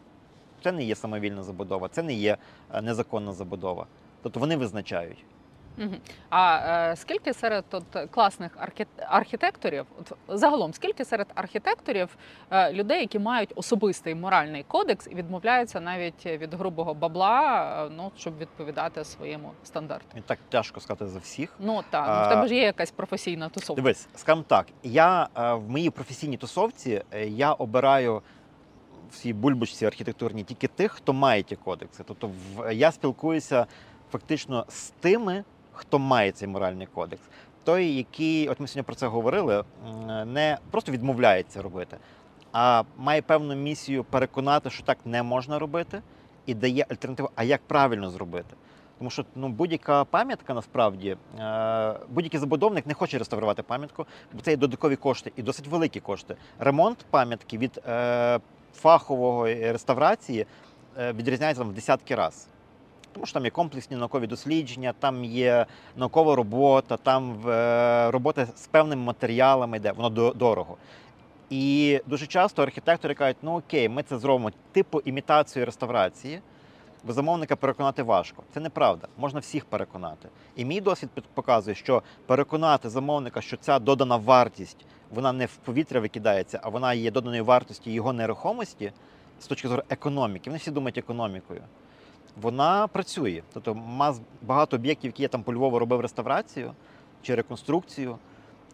[0.63, 2.37] це не є самовільна забудова, це не є
[2.81, 3.85] незаконна забудова.
[4.23, 5.25] Тобто вони визначають.
[6.29, 6.57] А
[6.91, 8.85] е, скільки серед от, класних архі...
[9.07, 12.17] архітекторів, от, загалом, скільки серед архітекторів
[12.51, 18.11] е, людей, які мають особистий моральний кодекс і відмовляються навіть від грубого бабла, е, ну
[18.17, 20.17] щоб відповідати своєму стандарту?
[20.17, 21.55] І так тяжко сказати за всіх.
[21.59, 23.81] Ну так, ну, в тебе ж є якась професійна тусовка.
[23.81, 28.21] Дивись, скажімо так, я е, в моїй професійній тусовці е, я обираю
[29.11, 32.03] в цій бульбочці архітектурній тільки тих, хто має ті кодекси.
[32.07, 33.65] Тобто в, я спілкуюся
[34.11, 35.43] фактично з тими,
[35.75, 37.23] хто має цей моральний кодекс.
[37.63, 39.63] Той, який, от ми сьогодні про це говорили,
[40.25, 41.97] не просто відмовляється робити,
[42.51, 46.01] а має певну місію переконати, що так не можна робити,
[46.45, 48.55] і дає альтернативу, а як правильно зробити.
[48.97, 54.51] Тому що ну, будь-яка пам'ятка насправді, е, будь-який забудовник не хоче реставрувати пам'ятку, бо це
[54.51, 56.35] є додаткові кошти і досить великі кошти.
[56.59, 58.39] Ремонт пам'ятки від е,
[58.75, 60.45] фахової реставрації
[60.99, 62.54] е, відрізняється там в десятки разів.
[63.15, 65.65] Тому що там є комплексні наукові дослідження, там є
[65.97, 70.77] наукова робота, там е, робота з певними матеріалами, де воно дорого.
[71.49, 76.41] І дуже часто архітектори кажуть, ну окей, ми це зробимо типу імітацію реставрації,
[77.03, 78.43] бо замовника переконати важко.
[78.53, 80.29] Це неправда, можна всіх переконати.
[80.55, 85.99] І мій досвід показує, що переконати замовника, що ця додана вартість вона не в повітря
[85.99, 88.91] викидається, а вона є доданою вартості його нерухомості
[89.39, 90.49] з точки зору економіки.
[90.49, 91.61] Вони всі думають економікою.
[92.41, 93.41] Вона працює.
[93.53, 93.77] Тобто
[94.41, 96.73] багато об'єктів, які я там по Львову робив реставрацію
[97.21, 98.17] чи реконструкцію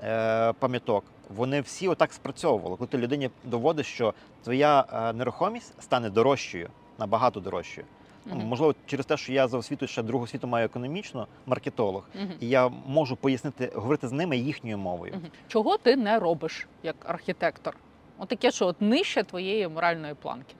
[0.04, 1.04] е, пам'яток.
[1.36, 2.78] Вони всі отак спрацьовували.
[2.78, 6.69] Коли ти людині доводиш, що твоя е, нерухомість стане дорожчою,
[7.00, 7.88] набагато дорожчою.
[8.26, 8.47] Ну, Мгм.
[8.47, 12.32] Можливо, через те, що я за освітою ще другу освіту маю економічно, маркетолог, Мгм.
[12.39, 15.13] і я можу пояснити, говорити з ними їхньою мовою.
[15.13, 15.32] Мгм.
[15.47, 17.76] Чого ти не робиш як архітектор?
[18.17, 20.56] От що от нижче твоєї моральної планки,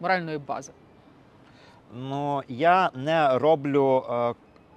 [0.00, 0.72] моральної бази.
[1.94, 4.34] Ну я не роблю е,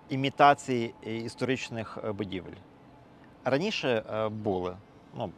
[0.09, 2.51] імітації історичних е, будівель.
[3.45, 4.75] Раніше е, були.
[5.17, 5.31] Ну,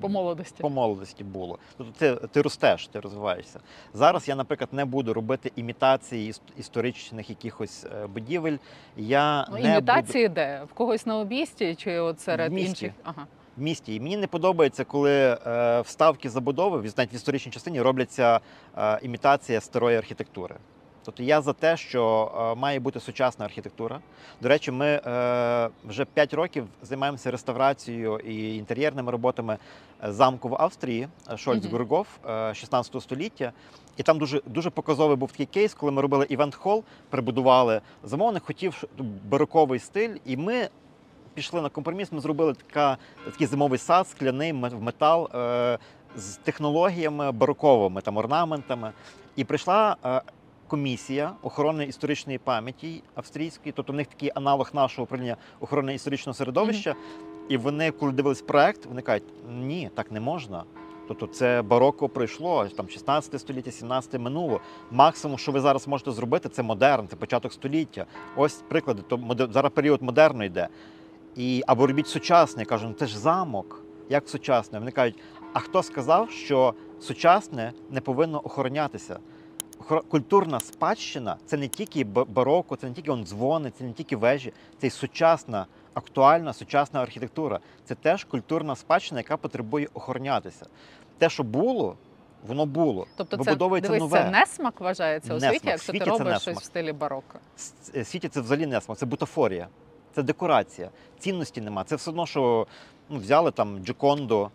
[0.00, 0.62] По молодості.
[0.62, 1.58] по молодості було.
[1.76, 3.60] Тобто ти, ти ростеш, ти розвиваєшся.
[3.94, 8.56] Зараз я, наприклад, не буду робити імітації історичних якихось е, будівель.
[8.96, 10.62] Я Ну, не імітації де?
[10.70, 12.86] В когось на обійсті чи от серед В місті.
[12.86, 12.92] інших?
[13.04, 13.26] Ага.
[13.56, 13.94] в місті.
[13.94, 18.40] І мені не подобається, коли е, вставки забудови, навіть в історичній частині, робляться
[18.78, 20.56] е, імітація старої архітектури.
[21.04, 24.00] Тобто я за те, що е, має бути сучасна архітектура.
[24.40, 29.58] До речі, ми е, вже 5 років займаємося реставрацією і інтер'єрними роботами
[30.04, 33.52] е, замку в Австрії Шольцбургов е, 16 століття.
[33.96, 37.80] І там дуже, дуже показовий був такий кейс, коли ми робили івент-хол, прибудували.
[38.04, 38.84] Замовник хотів
[39.24, 40.68] бароковий стиль, і ми
[41.34, 42.12] пішли на компроміс.
[42.12, 45.78] Ми зробили така, такий зимовий сад, скляний метал е,
[46.16, 48.92] з технологіями бароковими, там орнаментами.
[49.36, 49.96] І прийшла
[50.70, 56.94] комісія охорони історичної пам'яті австрійської, тобто в них такий аналог нашого управління охорони історичного середовища.
[57.48, 60.64] І вони, коли дивились проект, вони кажуть, ні, так не можна.
[61.08, 64.60] Тобто це бароко пройшло, там 16 століття, 17 минуло.
[64.90, 68.06] Максимум, що ви зараз можете зробити, це модерн, це початок століття.
[68.36, 69.02] Ось приклади.
[69.08, 70.68] То зараз період модерну йде.
[71.36, 72.62] І, або робіть сучасне.
[72.62, 73.82] Я кажу, ну це ж замок.
[74.08, 74.78] Як сучасне?
[74.78, 75.18] Вони кажуть,
[75.52, 79.18] а хто сказав, що сучасне не повинно охоронятися?
[79.88, 84.16] Культурна спадщина це не тільки ба- бароко, це не тільки он дзвони, це не тільки
[84.16, 87.60] вежі, це й сучасна, актуальна сучасна архітектура.
[87.84, 90.66] Це теж культурна спадщина, яка потребує охоронятися.
[91.18, 91.96] Те, що було,
[92.46, 93.06] воно було.
[93.16, 94.18] Тобто це, Вибудовується дивись, нове.
[94.24, 95.52] це несмак вважається у Несмак.
[95.52, 97.38] світі, В якщо ти світі це робиш щось в стилі бароко.
[97.56, 99.68] С- е, світі це взагалі не смак, це бутафорія,
[100.14, 100.90] це декорація.
[101.18, 101.84] Цінності нема.
[101.84, 102.66] Це все одно, що
[103.08, 104.50] ну, взяли там Джоконду,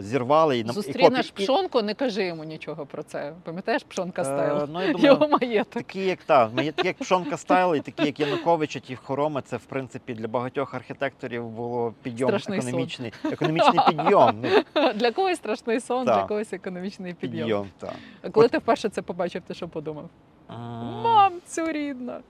[0.00, 3.32] зірвали і нам Зустрінеш і, копі- пшонку, не кажи йому нічого про це.
[3.42, 4.68] Пам'ятаєш пшонка Е, стайл?
[4.72, 5.72] ну, я думаю, Його маєток.
[5.72, 9.56] Такі, як та, має- такі, як Пшонка Стайл, і такі, як Янукович, ті хороми, це
[9.56, 12.68] в принципі для багатьох архітекторів було підйом Страшний сон.
[12.68, 14.44] економічний, економічний підйом.
[14.74, 16.16] Ну, Для когось страшний сон, Так.
[16.16, 17.42] для когось економічний підйом.
[17.42, 17.94] підйом так.
[18.22, 20.08] А Коли ти вперше це побачив, ти що подумав?
[20.50, 20.56] М,
[21.02, 22.20] Мамцю рідна.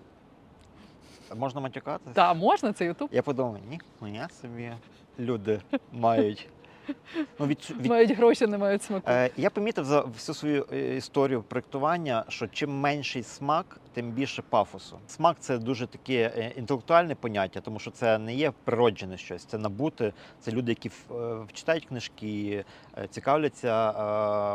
[1.37, 2.11] Можна матюкатися?
[2.15, 3.09] Та можна це Ютуб?
[3.13, 4.73] Я подумав, ні, моя собі
[5.19, 5.61] люди
[5.93, 6.49] мають
[7.39, 9.11] Ну, від, від, Мають гроші, не мають смаку.
[9.11, 14.43] Е, Я помітив за всю свою е, історію проєктування, що чим менший смак, тим більше
[14.43, 14.99] пафосу.
[15.09, 19.59] Смак це дуже таке е, інтелектуальне поняття, тому що це не є природжене щось, це
[19.59, 20.13] набути.
[20.41, 21.15] Це люди, які е,
[21.53, 22.65] читають книжки,
[23.11, 23.93] цікавляться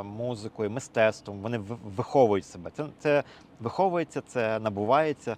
[0.04, 1.40] музикою, мистецтвом.
[1.40, 2.72] Вони ви- виховують себе.
[2.78, 3.24] Це, це
[3.60, 5.36] виховується, це набувається.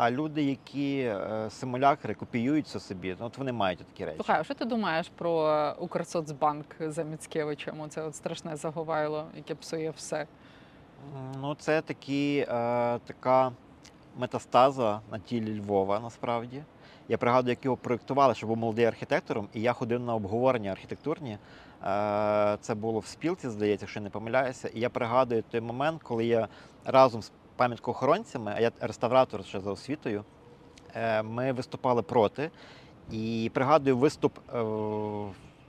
[0.00, 4.16] А люди, які е, симулякри копіюють це собі, ну, от вони мають такі речі.
[4.16, 7.74] Слухай, а що ти думаєш про Укрсоцбанк за Міцкевичем?
[7.88, 10.26] Це от страшне заговайло, яке псує все.
[11.40, 13.52] Ну, це такі, е, така
[14.18, 16.62] метастаза на тілі Львова, насправді.
[17.08, 21.38] Я пригадую, як його проєктували, що був молодий архітектором, і я ходив на обговорення архітектурні.
[21.84, 24.68] Е, це було в спілці, здається, якщо не помиляюся.
[24.68, 26.48] І я пригадую той момент, коли я
[26.84, 30.24] разом з пам'яткоохоронцями, а я реставратор ще за освітою,
[30.94, 32.50] е, ми виступали проти.
[33.10, 34.64] І пригадую виступ е,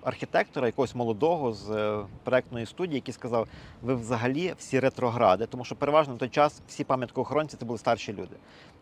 [0.03, 3.47] архітектора, якогось молодого з е, проектної студії, який сказав:
[3.81, 8.13] ви взагалі всі ретрогради, тому що переважно на той час всі пам'яткоохоронці це були старші
[8.13, 8.35] люди.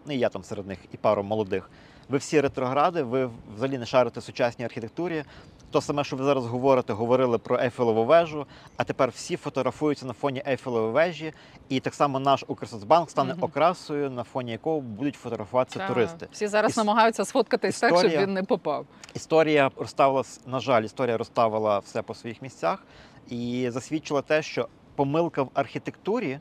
[0.05, 1.69] Ну і я там серед них, і пару молодих.
[2.09, 5.23] Ви всі ретрогради, ви взагалі не шарите сучасній архітектурі.
[5.71, 8.45] То саме, що ви зараз говорите, говорили про Ейфелеву вежу,
[8.77, 11.33] а тепер всі фотографуються на фоні Ейфелевої вежі,
[11.69, 13.43] і так само наш Укрсоцбанк стане Мгм.
[13.43, 16.27] окрасою, на фоні якого будуть фотографуватися Та, туристи.
[16.31, 18.85] Всі зараз Іс- намагаються сфоткатись так, щоб він не попав.
[19.13, 22.83] Історія розставила, на жаль, історія розставила все по своїх місцях
[23.29, 26.39] і засвідчила те, що помилка в архітектурі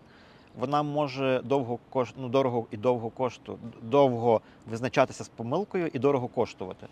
[0.58, 2.12] вона може довго кош...
[2.16, 3.58] ну, дорого і довго кошту...
[3.82, 6.86] довго визначатися з помилкою і дорого коштувати.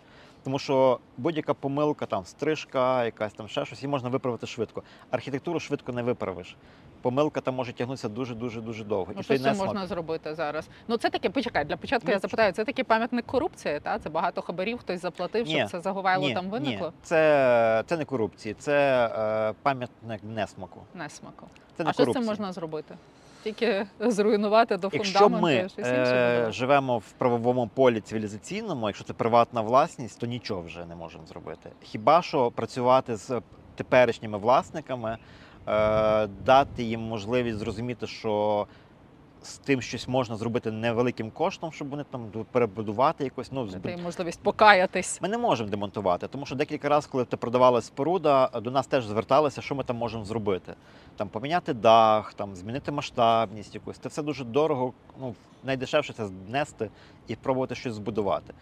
[0.45, 4.83] Тому що будь-яка помилка, там стрижка, якась там ще щось, її можна виправити швидко.
[5.11, 6.55] Архітектуру швидко не виправиш.
[7.01, 9.11] Помилка там може тягнутися дуже дуже дуже довго.
[9.15, 10.69] Ну, і що цим можна зробити зараз?
[10.87, 13.99] Ну це таке, почекай, для початку я Ну, запитаю, це такий пам'ятник корупції, та?
[13.99, 16.87] Це багато хабарів, хтось заплатив, Ні, щоб це заговайло ні, там виникло?
[16.87, 19.07] Ні, це, це не корупції, це
[19.49, 20.81] е, пам'ятник несмаку.
[20.93, 21.47] Несмаку.
[21.77, 22.95] Це не А що з цим можна зробити?
[23.45, 29.05] Тільки зруйнувати до Якщо фундаменту ми щось інше е, живемо в правовому полі цивілізаційному, якщо
[29.05, 31.69] це приватна власність, то нічого вже не можемо зробити.
[31.81, 33.41] Хіба що працювати з
[33.75, 35.17] теперішніми власниками,
[35.67, 38.67] е, дати їм можливість зрозуміти, що
[39.45, 43.51] з тим щось можна зробити невеликим коштом, щоб вони там перебудувати якось.
[43.51, 45.21] Ну, зб- можливість покаятись.
[45.21, 49.05] ми не можемо демонтувати, тому що декілька разів, коли ти продавала споруда, до нас теж
[49.05, 50.73] зверталися, що ми там можемо зробити.
[51.17, 53.97] Там поміняти дах, там змінити масштабність якусь.
[53.97, 54.93] Це все дуже дорого.
[55.19, 56.89] Ну найдешевше це знести
[57.27, 58.53] і пробувати щось збудувати.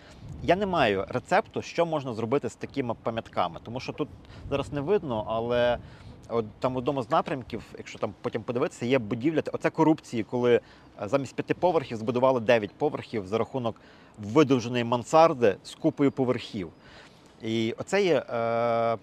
[0.44, 4.08] Я не маю рецепту, що можна зробити з такими пам'ятками, тому що тут
[4.50, 5.78] зараз не видно, але.
[6.30, 9.42] От там в одному з напрямків, якщо там потім подивитися, є будівля.
[9.54, 10.62] Оце корупції, коли е,
[11.08, 13.76] замість п'яти поверхів збудували дев'ять поверхів за рахунок
[14.18, 16.70] видовженої мансарди з купою поверхів.
[17.44, 18.24] І оце є е,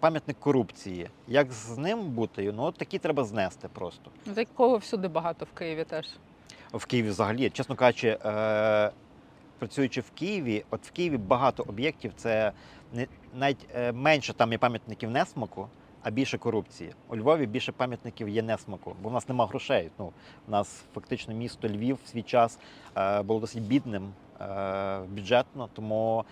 [0.01, 1.09] пам'ятник корупції.
[1.29, 2.53] Як з ним бути?
[2.57, 4.11] Ну, от такі треба знести просто.
[4.27, 6.07] Ну, Такого всюди багато в Києві теж.
[6.73, 8.91] В Києві взагалі, чесно кажучи, е,
[9.59, 12.53] працюючи в Києві, от в Києві багато об'єктів, це
[12.93, 15.69] не, навіть е, менше там є пам'ятників несмаку,
[16.03, 16.93] а більше корупції.
[17.09, 19.91] У Львові більше пам'ятників є несмаку, бо в нас нема грошей.
[19.99, 20.13] Ну,
[20.49, 22.59] у нас фактично місто Львів в свій час
[22.97, 26.25] е, було досить бідним е, бюджетно, тому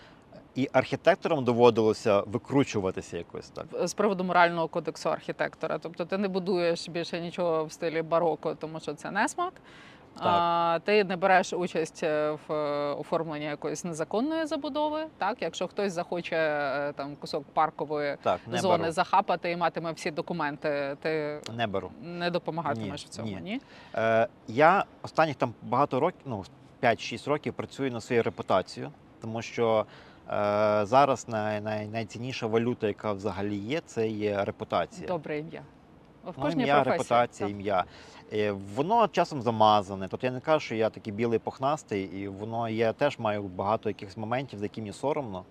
[0.55, 3.89] і архітекторам доводилося викручуватися якось так.
[3.89, 5.79] з приводу морального кодексу архітектора.
[5.79, 9.53] Тобто ти не будуєш більше нічого в стилі бароко, тому що це несмак.
[10.27, 15.07] А, ти не береш участь е, в е, оформленні якоїсь незаконної забудови.
[15.19, 18.93] Так, якщо хтось захоче е, там кусок паркової Так, не зони беру.
[18.93, 21.91] захапати і матиме всі документи, ти Не беру.
[22.03, 23.29] не допомагатимеш Ні, в цьому.
[23.29, 23.41] ні.
[23.43, 23.61] Ні?
[23.95, 26.45] Е, я останніх там багато років, ну
[26.83, 29.87] 5-6 років працюю на свою репутацію, тому що
[30.29, 30.33] е,
[30.87, 35.09] зараз най, най, найцінніша валюта, яка взагалі є, це є репутація.
[35.09, 35.63] Добре ім'я.
[36.25, 36.93] В Ну, ім'я, професії.
[36.93, 37.85] репутація, ім'я.
[38.33, 40.09] Е, Воно часом замазане.
[40.11, 43.91] Тобто я не кажу, що я такий білий пухнастий, і воно я теж маю багато
[43.91, 45.45] якихось моментів, за які мені соромно.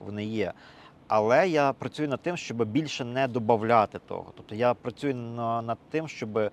[0.00, 0.52] Вони є.
[1.08, 4.32] Але я працюю над тим, щоб більше не додати того.
[4.36, 6.50] Тобто я працюю над тим, щоб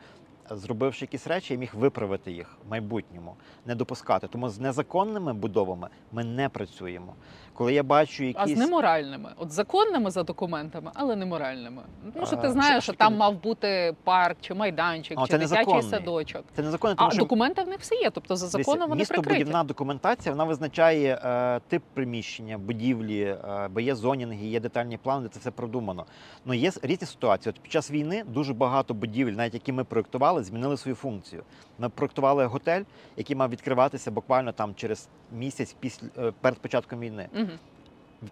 [0.50, 4.28] зробивши якісь речі, я міг виправити їх в майбутньому, не допускати.
[4.28, 7.14] Тому з незаконними будовами ми не працюємо.
[7.58, 8.42] Коли я бачу якісь...
[8.44, 11.82] А з неморальними, от законними за документами, але неморальними.
[12.14, 16.44] Тому що ти знаєш, що там мав бути парк чи майданчик, А, чи дитячий садочок.
[16.56, 18.10] це незаконно, А тому що документи в них все є.
[18.10, 19.22] Тобто за законом вони прикриті.
[19.22, 25.24] містобудівна документація вона визначає е, тип приміщення, будівлі, е, бо є зонінги, є детальні плани,
[25.24, 26.06] де це все продумано.
[26.46, 27.54] Ну є різні ситуації.
[27.56, 31.44] От під час війни дуже багато будівель, навіть які ми проєктували, змінили свою функцію.
[31.80, 32.84] Ми проєктували готель,
[33.18, 37.30] який мав відкриватися буквально там через місяць після е, перед початком війни.
[37.48, 37.58] Мгм.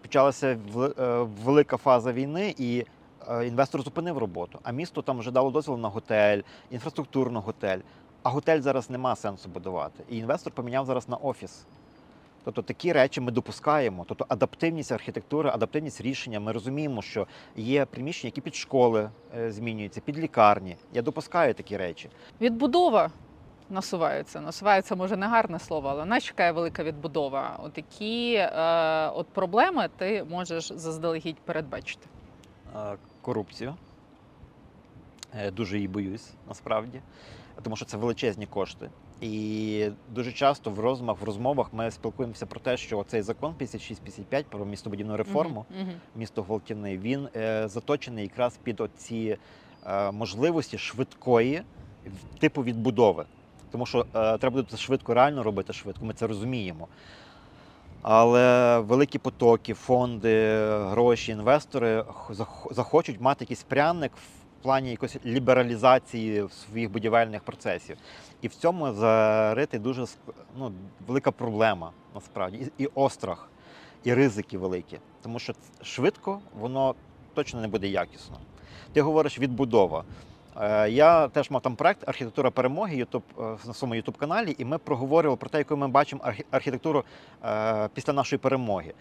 [0.01, 0.57] Почалася е,
[1.43, 2.85] велика фаза війни, і
[3.29, 7.79] е, інвестор зупинив роботу, а місто там вже дало дозвіл на готель, інфраструктурну готель.
[8.23, 10.03] А готель зараз нема сенсу будувати.
[10.09, 11.65] І інвестор поміняв зараз на офіс.
[12.43, 14.05] Тобто такі речі ми допускаємо.
[14.07, 16.39] Тобто адаптивність архітектури, адаптивність рішення.
[16.39, 20.75] Ми розуміємо, що є приміщення, які під школи е, змінюються, під лікарні.
[20.93, 22.09] Я допускаю такі речі.
[22.41, 23.09] Відбудова
[23.69, 24.41] насувається.
[24.41, 27.59] Насувається, може, не гарне слово, але нас чекає велика відбудова.
[27.63, 28.49] От які е,
[29.09, 32.07] от проблеми ти можеш заздалегідь передбачити.
[32.75, 33.75] Е, Корупцію.
[35.39, 37.01] Е, Дуже її боюсь, насправді,
[37.63, 38.89] тому що це величезні кошти.
[39.21, 44.43] І дуже часто в розмовах, в розмовах ми спілкуємося про те, що цей закон 56-55
[44.43, 45.95] про містобудівну реформу, Мгм, мгм.
[46.15, 49.37] місто Гвалтівний, він е, заточений якраз під оці
[49.85, 51.63] е, можливості швидкої
[52.39, 53.25] типу відбудови.
[53.75, 56.87] Тому що е, треба буде це швидко, реально робити швидко, ми це розуміємо.
[58.01, 62.05] Але великі потоки, фонди, гроші, інвестори
[62.71, 67.97] захочуть мати якийсь пряник в плані якоїсь лібералізації своїх будівельних процесів.
[68.41, 70.05] І в цьому зарити дуже
[70.57, 70.71] ну,
[71.07, 73.49] велика проблема насправді, і, і острах,
[74.03, 74.99] і ризики великі.
[75.21, 76.95] Тому що швидко воно
[77.33, 78.37] точно не буде якісно.
[78.93, 80.03] Ти говориш відбудова.
[80.61, 84.65] Е, Я теж мав там проект Архітектура перемоги YouTube, е, на своєму youtube каналі, і
[84.65, 87.03] ми проговорювали про те, яку ми бачимо архітектуру
[87.45, 88.93] е, після нашої перемоги.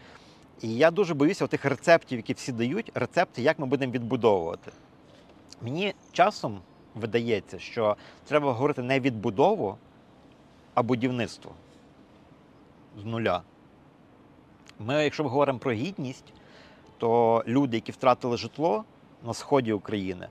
[0.62, 4.72] І я дуже боюся тих рецептів, які всі дають, рецепти, як ми будемо відбудовувати.
[5.62, 6.60] Мені часом
[6.94, 9.78] видається, що треба говорити не відбудову,
[10.74, 11.52] а будівництво
[13.02, 13.42] з нуля.
[14.78, 16.32] Ми, якщо ми говоримо про гідність,
[16.98, 18.84] то люди, які втратили житло
[19.26, 20.28] на сході України,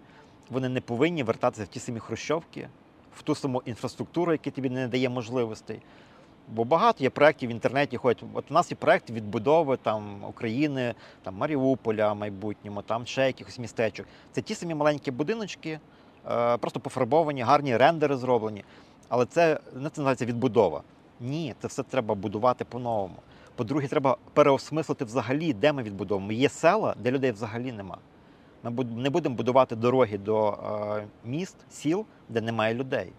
[0.54, 2.70] вони не повинні вертатися в ті самі хрущовки,
[3.16, 5.82] в ту саму інфраструктуру, яка тобі не дає можливостей.
[6.48, 7.98] Бо багато є проєктів в інтернеті.
[7.98, 8.24] Ходять.
[8.34, 13.60] От у нас є проєкт відбудови там, України, там, Маріуполя в майбутньому, там ще якихось
[13.60, 14.06] містечок.
[14.32, 15.80] Це ті самі маленькі будиночки,
[16.32, 18.64] е, просто пофарбовані, гарні рендери зроблені.
[19.10, 20.84] Але це не це називається відбудова.
[21.20, 23.16] Ні, це все треба будувати по-новому.
[23.56, 26.32] По-друге, треба переосмислити взагалі, де ми відбудовуємо.
[26.32, 27.98] Є села, де людей взагалі нема.
[28.64, 33.12] Ми не будемо будувати дороги до е, міст, сіл, де немає людей.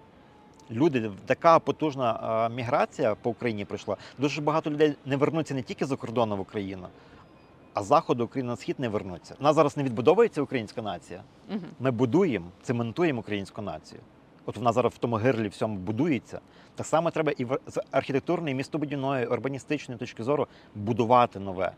[0.70, 3.96] Люди, така потужна е, міграція по Україні прийшла.
[4.18, 6.88] Дуже багато людей не вернуться не тільки за кордону в Україну,
[7.74, 9.34] а з заходу України на схід не вернуться.
[9.40, 11.22] У нас зараз не відбудовується українська нація.
[11.80, 14.00] Ми будуємо, цементуємо українську націю.
[14.46, 16.40] От вона зараз в тому гирлі всьому будується.
[16.74, 21.72] Так само треба і з архітектурної, містобудівної, урбаністичної точки зору будувати нове,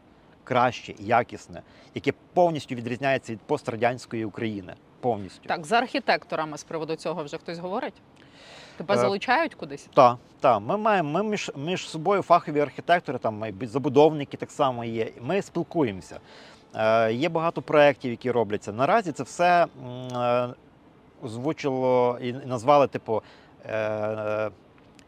[0.47, 1.63] краще, якісне,
[1.95, 4.75] яке повністю відрізняється від пострадянської України.
[5.01, 5.49] Повністю.
[5.49, 7.95] Так, з архітекторами з приводу цього вже хтось говорить?
[8.77, 9.89] Тебе Е, залучають кудись?
[9.95, 10.63] Так, так.
[10.67, 15.13] Ми маємо ми між, між собою фахові архітектори, там забудовники так само є.
[15.21, 16.21] Ми спілкуємося.
[16.75, 18.73] Е, є багато проєктів, які робляться.
[18.73, 19.67] Наразі це все
[20.17, 20.49] е,
[21.23, 23.23] озвучило і назвали, типу,
[23.67, 24.51] е, е,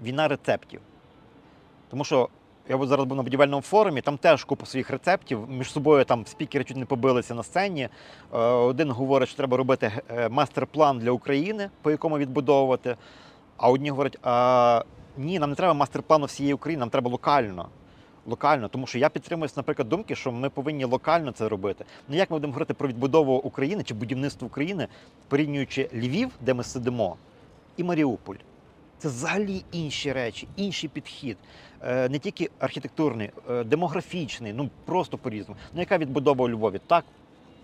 [0.02, 0.80] війна рецептів.
[1.90, 2.28] Тому що
[2.68, 5.50] я от зараз був на будівельному форумі, там теж купа своїх рецептів.
[5.50, 7.88] Між собою там спікери чуть не побилися на сцені.
[8.34, 12.96] Е, Один говорить, що треба робити е, мастер-план для України, по якому відбудовувати.
[13.56, 14.84] А одні говорять, а,
[15.16, 17.68] ні, нам не треба мастер-плану всієї України, нам треба локально.
[18.26, 21.84] Локально, тому що я підтримуюсь, наприклад, думки, що ми повинні локально це робити.
[22.08, 24.88] Ну як ми будемо говорити про відбудову України чи будівництво України,
[25.28, 27.16] порівнюючи Львів, де ми сидимо,
[27.76, 28.36] і Маріуполь.
[28.98, 31.36] Це взагалі інші речі, інший підхід.
[31.82, 35.60] Е, не тільки архітектурний, е, демографічний, ну просто по-різному.
[35.74, 36.80] Ну яка відбудова у Львові?
[36.86, 37.04] Так,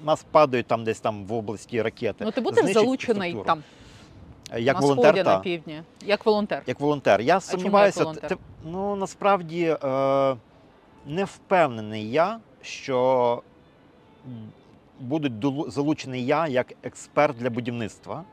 [0.04, 2.24] нас падають там десь там в області ракети.
[2.24, 3.62] Ну ти будеш залучений там
[4.52, 5.34] Е, як на волонтер, сході, та.
[5.36, 6.62] на півдні, як волонтер.
[6.66, 7.20] Як волонтер.
[7.20, 8.12] Я сумніваюся,
[8.64, 10.36] ну насправді е,
[11.06, 13.42] не впевнений я, що
[15.00, 18.24] будуть долу- залучений я як експерт для будівництва.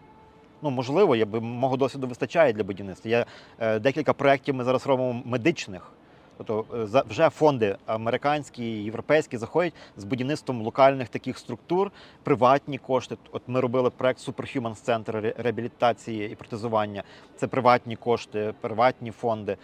[0.62, 3.12] Ну, можливо, я би мого досвіду вистачає для будівництва.
[3.12, 3.26] Я,
[3.60, 5.92] е, декілька проєктів ми зараз робимо медичних.
[6.38, 11.92] Тобто е, вже фонди американські, європейські заходять з будівництвом локальних таких структур,
[12.24, 13.18] приватні кошти.
[13.32, 17.04] От ми робили проект Superhumans ре- реабілітації і протезування.
[17.36, 19.58] Це приватні кошти, приватні фонди.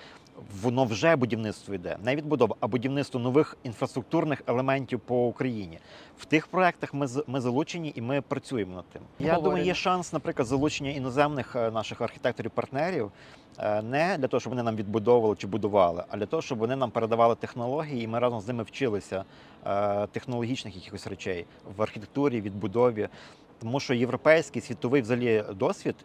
[0.62, 5.80] Воно вже будівництво йде, не відбудова, а будівництво нових інфраструктурних елементів по Україні.
[6.18, 9.02] В тих проектах ми ми залучені і ми працюємо над тим.
[9.02, 9.44] Я Обговорюємо.
[9.44, 13.12] думаю, є шанс, наприклад, залучення іноземних е, наших архітекторів-партнерів
[13.60, 16.76] е, не для того, щоб вони нам відбудовували чи будували, а для того, щоб вони
[16.76, 19.24] нам передавали технології, і ми разом з ними вчилися
[19.66, 21.46] е, технологічних якихось речей
[21.78, 23.10] в архітектурі, відбудові.
[23.60, 25.96] Тому що європейський світовий взагалі досвід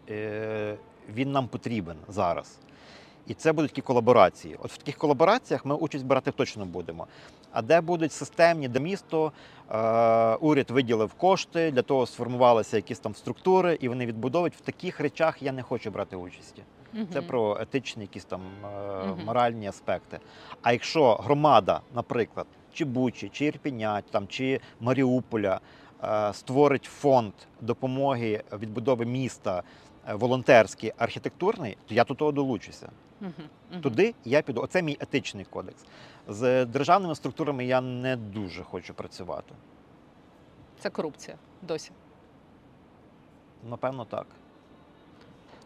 [1.15, 2.59] він нам потрібен зараз.
[3.27, 4.55] І це будуть такі колаборації.
[4.59, 7.07] От в таких колабораціях ми участь брати точно будемо.
[7.51, 9.31] А де будуть системні, де місто,
[9.71, 14.55] е, уряд виділив кошти, для того сформувалися якісь там структури, і вони відбудовують.
[14.55, 16.63] В таких речах я не хочу брати участі.
[17.13, 18.67] Це про етичні якісь там е,
[19.07, 19.25] Мгм.
[19.25, 20.19] моральні аспекти.
[20.61, 25.59] А якщо громада, наприклад, чи Бучі, чи Ірпіня, там, чи Маріуполя
[26.03, 29.63] е, створить фонд допомоги відбудови міста
[30.09, 32.89] е, волонтерський, архітектурний, то я до того долучуся.
[33.81, 34.61] Туди я піду.
[34.61, 35.85] Оце мій етичний кодекс.
[36.27, 39.53] З державними структурами я не дуже хочу працювати.
[40.79, 41.91] Це корупція досі.
[43.69, 44.25] Напевно, так.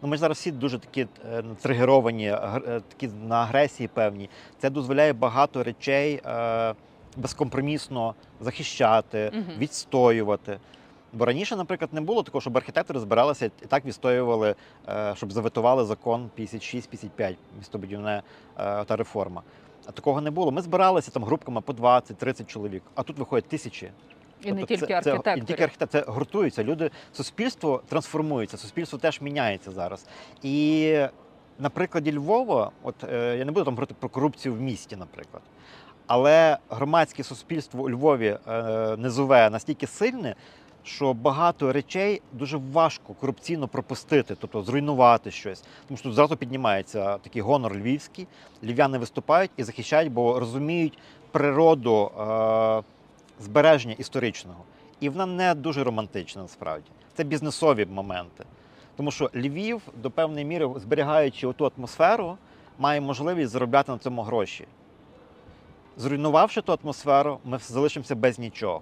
[0.01, 4.29] Ну, ми ж зараз всі дуже такі е, тригеровані, е, такі на агресії певні.
[4.59, 6.75] Це дозволяє багато речей е,
[7.17, 9.57] безкомпромісно захищати, Мгм.
[9.57, 10.59] відстоювати.
[11.13, 14.55] Бо раніше, наприклад, не було такого, щоб архітектори збиралися і так відстоювали,
[14.89, 18.21] е, щоб заветували закон 56-55, містобудівна е,
[18.83, 19.41] та реформа.
[19.85, 20.51] А такого не було.
[20.51, 23.91] Ми збиралися там групками по 20-30 чоловік, а тут виходять тисячі.
[24.43, 25.35] І не Тобто тільки це, архітектори.
[25.35, 26.63] Це, не тільки архітектори, це гуртуються.
[26.63, 30.05] Люди, суспільство трансформується, суспільство теж міняється зараз.
[30.43, 30.99] І
[31.59, 35.43] на прикладі Львова, от е, я не буду там говорити про корупцію в місті, наприклад.
[36.07, 38.37] Але громадське суспільство у Львові
[38.97, 40.35] низове настільки сильне,
[40.87, 45.63] що багато речей дуже важко корупційно пропустити, тобто зруйнувати щось.
[45.87, 48.27] Тому що тут зразу піднімається такий гонор львівський.
[48.63, 50.97] Львів'яни виступають і захищають, бо розуміють
[51.31, 52.83] природу е,
[53.39, 54.63] збереження історичного.
[54.99, 56.87] І вона не дуже романтична насправді.
[57.13, 58.45] Це бізнесові моменти.
[58.97, 62.37] Тому що Львів до певної міри, зберігаючи оту атмосферу,
[62.79, 64.65] має можливість заробляти на цьому гроші.
[65.97, 68.81] Зруйнувавши ту атмосферу, ми залишимося без нічого.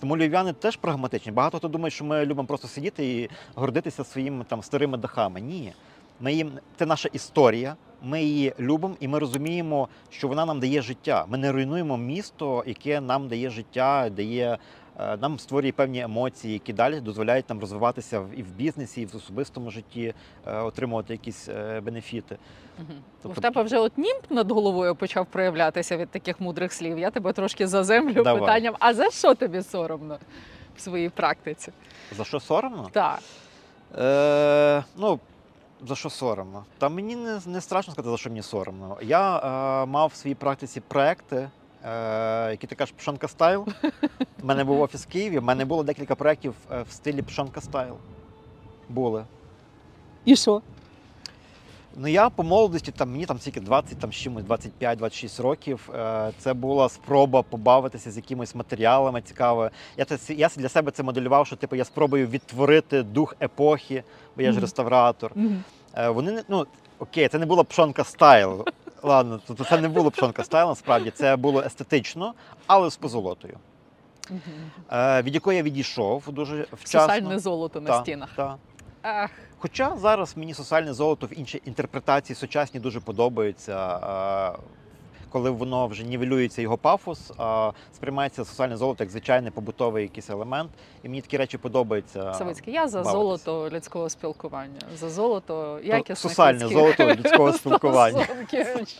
[0.00, 1.32] Тому львів'яни теж прагматичні.
[1.32, 5.40] Багато хто думає, що ми любимо просто сидіти і гордитися своїми там старими дахами.
[5.40, 5.72] Ні.
[6.20, 7.76] Ми їм це наша історія.
[8.02, 11.24] Ми її любимо і ми розуміємо, що вона нам дає життя.
[11.28, 14.58] Ми не руйнуємо місто, яке нам дає життя, дає
[14.98, 19.70] нам створює певні емоції, які далі дозволяють нам розвиватися і в бізнесі, і в особистому
[19.70, 20.14] житті,
[20.46, 22.36] е, отримувати якісь е, бенефіти.
[22.78, 22.88] Мгм.
[23.22, 26.98] Тобто- В тебе вже от німб над головою почав проявлятися від таких мудрих слів.
[26.98, 28.40] Я тебе трошки заземлю Давай.
[28.40, 30.18] питанням: а за що тобі соромно
[30.76, 31.72] в своїй практиці?
[32.16, 32.88] За що соромно?
[32.92, 33.18] Так.
[33.98, 35.20] Е, ну,
[35.86, 36.64] за що соромно?
[36.78, 38.98] Та мені не, не страшно сказати, за що мені соромно.
[39.02, 41.50] Я е, мав в своїй практиці проекти,
[41.84, 43.66] е, які ти кажеш Пшонка Стайл.
[44.42, 47.60] У мене був офіс в Києві, в мене було декілька проєктів е, в стилі Пшонка
[47.60, 47.94] Стайл.
[48.88, 49.24] Були.
[50.24, 50.62] І що?
[51.96, 55.90] Ну я по молодості, там мені там тільки 20, там з чимось 25-26 років.
[55.94, 59.70] Е, Це була спроба побавитися з якимись матеріалами цікавими.
[59.96, 64.02] Я це я для себе це моделював, що типу я спробую відтворити дух епохи,
[64.36, 64.60] бо я ж Мгм.
[64.64, 65.32] реставратор.
[65.96, 66.66] Е, Вони ну
[67.04, 68.64] окей, це не була пшонка стайл.
[69.02, 72.34] Ладно, тобто це не було пшонка стайл, насправді це було естетично,
[72.66, 73.58] але з позолотою.
[74.92, 77.00] Е, Від якої я відійшов дуже вчасно.
[77.14, 78.28] Сусальне золото на Та, стінах.
[78.36, 78.56] та.
[79.02, 83.98] Ах, Хоча зараз мені соціальне золото в іншій інтерпретації сучасні дуже подобається.
[84.56, 84.58] е,
[85.34, 90.70] Коли воно вже нівелюється його пафос, а сприймається сосальне золото як звичайний побутовий якийсь елемент.
[91.02, 92.34] І мені такі речі подобаються.
[92.34, 93.12] Савицький, я за бавитись.
[93.12, 98.26] золото людського спілкування, за золото якісних людських золото людського спілкування.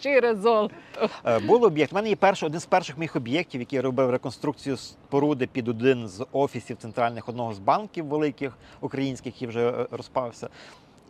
[0.01, 0.75] щире золото.
[1.27, 1.93] Е, Був об'єкт.
[1.93, 5.69] У мене є перший один з перших моїх об'єктів, який я робив реконструкцію споруди під
[5.69, 10.49] один з офісів центральних одного з банків великих українських, який вже е, розпався.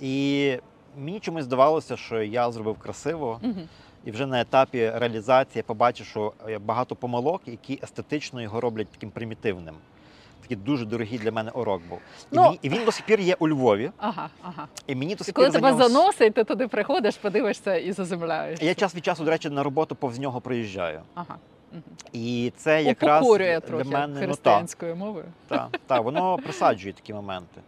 [0.00, 0.56] І
[0.98, 3.68] мені чомусь здавалося, що я зробив красиво, Мгм.
[4.04, 6.32] І вже на етапі реалізації я побачив, що
[6.64, 9.74] багато помилок, які естетично його роблять таким примітивним.
[10.42, 11.98] Такий дуже дорогий для мене урок був.
[11.98, 13.90] І, Ну- мені- і він до сих пір є у Львові.
[13.98, 14.68] Ага, ага.
[14.86, 15.88] І мені до І сих коли пір тебе нього...
[15.88, 18.64] заносить, ти туди приходиш, подивишся і заземляєшся.
[18.64, 21.00] Я час від часу, до речі, на роботу повз нього проїжджаю.
[21.14, 21.36] Ага.
[22.12, 24.64] І це якраз Упокорює для трохи мене ну, та,
[24.94, 25.24] мовою.
[25.48, 27.60] та, та, воно присаджує такі моменти.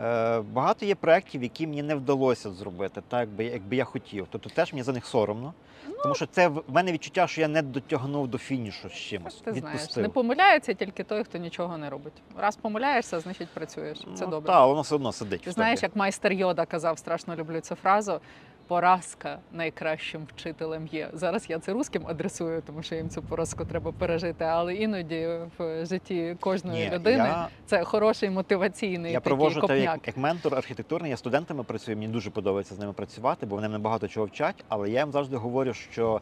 [0.00, 4.26] Е, багато є проєктів, які мені не вдалося зробити, так якби, якби я хотів.
[4.30, 5.54] Тобто теж мені за них соромно.
[5.88, 5.94] Ну.
[6.02, 9.34] Тому що це в мене відчуття, що я не дотягнув до фінішу з чимось.
[9.34, 12.12] Ти знаєш, не помиляється тільки той, хто нічого не робить.
[12.38, 13.98] Раз помиляєшся, значить працюєш.
[13.98, 14.52] Це ну, добре.
[14.52, 15.42] Та, воно все одно сидить.
[15.42, 18.20] Ти знаєш, як майстер Йода казав, страшно люблю цю фразу.
[18.68, 21.10] Поразка найкращим вчителем є.
[21.12, 24.44] Зараз я це русським адресую, тому що їм цю поразку треба пережити.
[24.44, 29.80] Але іноді в житті кожної Ні, людини я, це хороший мотиваційний я такий проводжу те,
[29.80, 33.56] як, як ментор архітектурний, я з студентами працюю, мені дуже подобається з ними працювати, бо
[33.56, 34.64] вони мене багато чого вчать.
[34.68, 36.20] Але я їм завжди говорю, що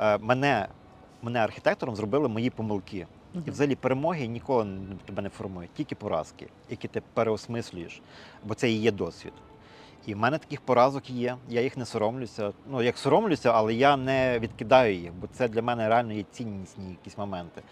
[0.00, 0.68] е, мене,
[1.22, 3.06] мене архітектором зробили мої помилки.
[3.46, 4.66] І взагалі перемоги ніколи
[5.04, 8.02] тебе не формують, тільки поразки, які ти переосмислюєш,
[8.44, 9.32] бо це і є досвід.
[10.08, 11.36] І в мене таких поразок є.
[11.48, 12.52] Я їх не соромлюся.
[12.70, 16.90] Ну, як соромлюся, але я не відкидаю їх, бо це для мене реально є ціннісні
[16.90, 17.62] якісь моменти.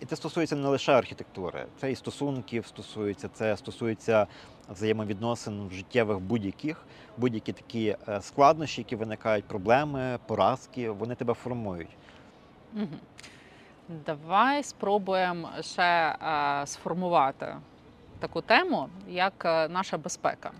[0.00, 4.26] І це стосується не лише архітектури, це і стосунків стосується, це стосується
[4.68, 6.84] взаємовідносин життєвих будь-яких,
[7.16, 11.96] будь-які такі е, складнощі, які виникають, проблеми, поразки, вони тебе формують.
[13.88, 17.56] Давай спробуємо ще е, сформувати
[18.18, 20.50] таку тему, як е, наша безпека.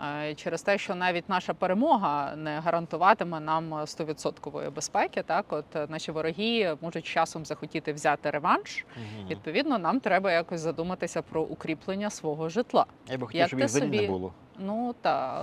[0.00, 5.22] Е, Через те, що навіть наша перемога не гарантуватиме нам 100% безпеки.
[5.22, 8.86] Так, от е, наші вороги можуть часом захотіти взяти реванш.
[9.30, 12.86] Відповідно, нам треба якось задуматися про укріплення свого житла.
[13.10, 14.00] Я би хотів, щоб їх собі...
[14.00, 14.32] не було.
[14.58, 15.42] Ну та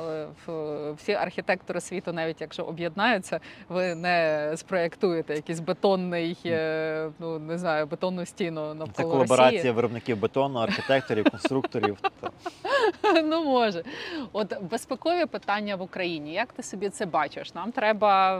[0.97, 3.39] всі архітектори світу, навіть якщо об'єднаються,
[3.69, 9.71] ви не спроєктуєте якийсь бетонний, е, ну не знаю, бетонну стіну Це колаборація Росії.
[9.71, 11.97] виробників бетону, архітекторів, конструкторів.
[13.23, 13.83] Ну може,
[14.33, 16.33] от безпекові питання в Україні.
[16.33, 17.53] Як ти собі це бачиш?
[17.53, 18.37] Нам треба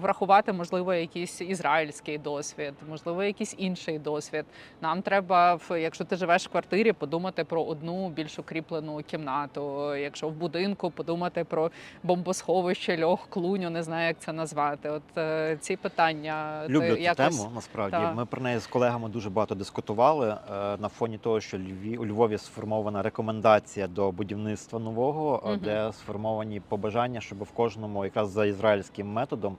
[0.00, 4.44] врахувати, можливо, якийсь ізраїльський досвід, можливо, якийсь інший досвід.
[4.80, 9.94] Нам треба, якщо ти живеш в квартирі, подумати про одну більш укріплену кімнату.
[10.00, 11.70] Якщо в будинку, подумати про
[12.02, 14.90] бомбосховище, льох, клуню, не знаю, як це назвати.
[14.90, 17.36] От е, ці питання ти Люблю цю якось...
[17.38, 17.50] тему.
[17.54, 18.16] Насправді Так.
[18.16, 22.06] ми про неї з колегами дуже багато дискутували е, на фоні того, що Льві, у
[22.06, 25.60] Львові сформована рекомендація до будівництва нового, е, Мгм.
[25.64, 29.56] де сформовані побажання, щоб в кожному, якраз за ізраїльським методом,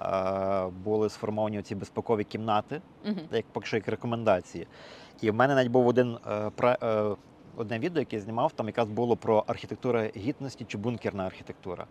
[0.00, 3.20] е, були сформовані ці безпекові кімнати, Мгм.
[3.32, 4.66] як поки що як рекомендації.
[5.20, 6.50] І в мене навіть був один е,
[6.82, 7.04] е,
[7.56, 11.86] одне відео, яке я знімав, там якраз було про архітектуру гідності чи бункерна архітектура.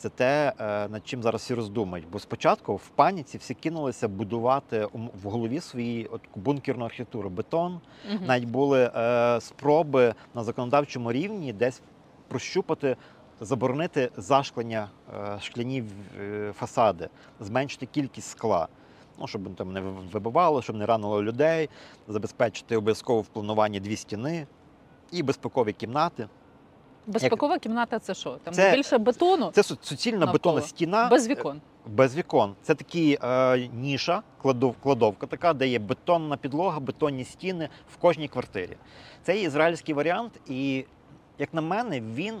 [0.00, 2.06] Це те, е, над чим зараз всі роздумають.
[2.12, 7.80] Бо спочатку в паніці всі кинулися будувати в голові свої от бункерну архітектуру, бетон.
[8.10, 8.26] Мгм.
[8.26, 11.82] Навіть були е, спроби на законодавчому рівні десь
[12.28, 12.96] прощупати,
[13.40, 15.84] заборонити зашклення е, шкляні
[16.20, 17.08] е, фасади,
[17.40, 18.68] зменшити кількість скла.
[19.18, 21.68] Ну, щоб там не вибивало, щоб не ранило людей,
[22.08, 24.46] забезпечити обов'язково в плануванні дві стіни
[25.12, 26.28] і безпекові кімнати.
[27.06, 28.38] Безпекова кімната це що?
[28.44, 30.32] Там Це- більше бетону Це суцільна Навколо.
[30.32, 31.60] бетонна стіна без вікон.
[31.86, 32.54] без вікон.
[32.62, 38.28] Це такі е, ніша, кладов, кладовка така, де є бетонна підлога, бетонні стіни в кожній
[38.28, 38.76] квартирі.
[39.22, 40.84] Це є ізраїльський варіант, і
[41.38, 42.34] як на мене, він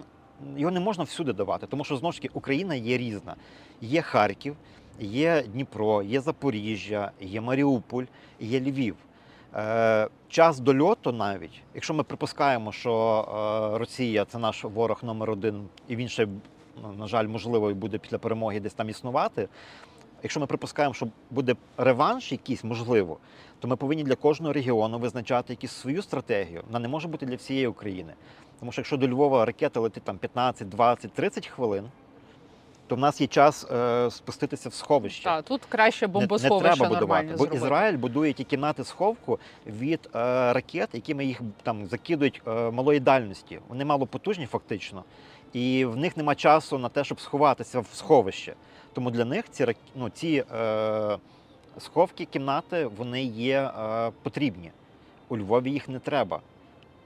[0.56, 3.36] його не можна всюди давати, тому що знову ж таки Україна є різна.
[3.80, 4.56] Є Харків,
[5.00, 8.04] є Дніпро, є Запоріжжя, є Маріуполь,
[8.40, 8.96] є Львів.
[9.56, 13.24] Е, час дольоту навіть, якщо ми припускаємо, що
[13.74, 16.28] е, Росія це наш ворог номер один, і він ще,
[16.82, 19.48] ну, на жаль, можливо, і буде після перемоги десь там існувати.
[20.22, 23.18] Якщо ми припускаємо, що буде реванш якийсь, можливо,
[23.58, 26.62] то ми повинні для кожного регіону визначати якусь свою стратегію.
[26.66, 28.12] Вона не може бути для всієї України.
[28.60, 31.84] Тому що якщо до Львова ракета летить там 15, 20, 30 хвилин,
[32.90, 35.24] то в нас є час е, спуститися в сховище.
[35.24, 37.56] Так, тут краще бомбосховище не треба будувати, бо зробити.
[37.56, 40.18] Ізраїль будує ті кімнати сховку від е,
[40.52, 43.58] ракет, якими їх там закидують е, малої дальності.
[43.68, 45.04] Вони малопотужні фактично,
[45.52, 48.54] і в них нема часу на те, щоб сховатися в сховище.
[48.92, 51.18] Тому для них ці ну, ці е,
[51.78, 54.70] сховки, кімнати, вони є е, потрібні.
[55.28, 56.40] У Львові їх не треба.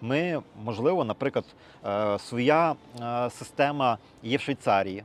[0.00, 1.44] Ми, можливо, наприклад,
[1.86, 5.04] е, своя е, система є в Швейцарії.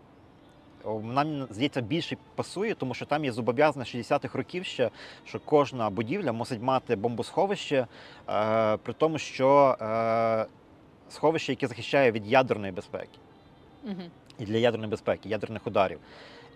[1.03, 4.89] Нам здається більше пасує, тому що там є зобов'язане 60-х років ще,
[5.25, 7.87] що кожна будівля мусить мати бомбосховище,
[8.29, 10.45] е, при тому, що е,
[11.09, 13.19] сховище, яке захищає від ядерної безпеки
[14.39, 15.99] і для ядерної безпеки, ядерних ударів.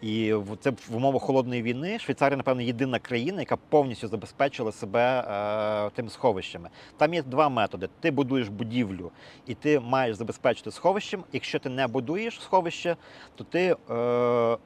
[0.03, 5.89] І це в умовах холодної війни Швейцарія, напевно, єдина країна, яка повністю забезпечила себе е,
[5.89, 6.69] тими сховищами.
[6.97, 9.11] Там є два методи: ти будуєш будівлю,
[9.45, 11.23] і ти маєш забезпечити сховищем.
[11.33, 12.95] Якщо ти не будуєш сховище,
[13.35, 13.75] то ти е,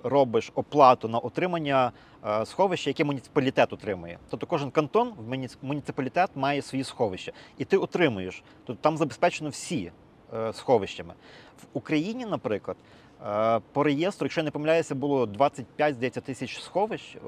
[0.04, 1.92] робиш оплату на отримання
[2.26, 4.20] е, сховища, яке муніципалітет отримує.
[4.30, 8.44] Тобто кожен кантон в муніципалітет має свої сховища, і ти отримуєш.
[8.66, 9.92] Тобто там забезпечено всі
[10.34, 11.14] е, сховищами.
[11.62, 12.78] В Україні, наприклад.
[13.26, 17.20] Е, По реєстру, якщо я не помиляюся, було 25 здається, тисяч сховищ, е,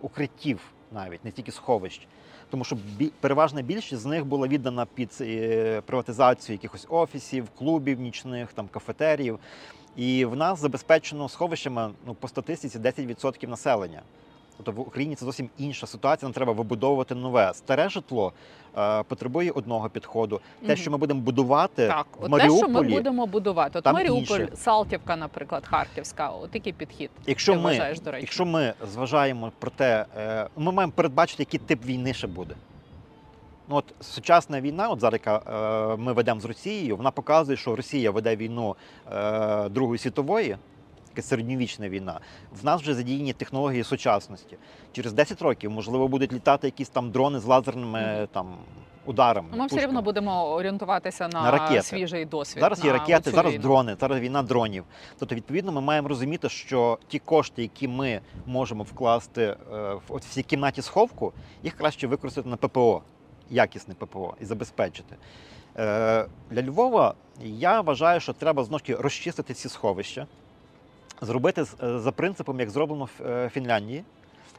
[0.00, 0.60] укриттів
[0.92, 2.06] навіть, не тільки сховищ.
[2.50, 2.76] Тому що
[3.20, 9.38] переважна більшість з них була віддана під е, приватизацію якихось офісів, клубів нічних, там, кафетеріїв.
[9.96, 14.02] І в нас забезпечено сховищами ну, по статистиці 10% населення.
[14.64, 17.52] Тобто в Україні це зовсім інша ситуація, нам треба вибудовувати нове.
[17.54, 18.32] Старе житло
[18.78, 20.40] е, потребує одного підходу.
[20.66, 23.78] Те, що ми будемо будувати Так, в от Маріуполі, те, що ми будемо будувати.
[23.78, 24.56] От Маріуполь, інше.
[24.56, 27.10] Салтівка, наприклад, Харківська, от який підхід.
[27.26, 28.22] Якщо ти ми, вважаєш, до речі?
[28.22, 32.54] якщо ми зважаємо про те, е, ми маємо передбачити, який тип війни ще буде.
[33.68, 35.42] Ну, от сучасна війна, от зараз яка
[35.94, 38.76] е, ми ведемо з Росією, вона показує, що Росія веде війну
[39.12, 40.56] е, Другої світової,
[41.12, 42.20] така середньовічна війна.
[42.62, 44.56] В нас вже задіяні технології сучасності.
[44.92, 48.54] Через 10 років, можливо, будуть літати якісь там дрони з лазерними там
[49.04, 49.48] ударами.
[49.52, 51.82] Ну, Ми все рівно будемо орієнтуватися на, На ракети.
[51.82, 52.60] свіжий досвід.
[52.60, 53.62] Зараз є ракети, зараз війну.
[53.62, 54.84] дрони, зараз війна дронів.
[55.18, 59.56] Тобто, відповідно, ми маємо розуміти, що ті кошти, які ми можемо вкласти е,
[60.08, 61.32] в цій кімнаті сховку,
[61.62, 63.02] їх краще використати на ППО,
[63.50, 65.16] якісне ППО і забезпечити.
[65.76, 70.26] Е, Для Львова я вважаю, що треба знову розчистити ці сховища,
[71.22, 74.04] зробити е, за принципом, як зроблено в е, Фінляндії.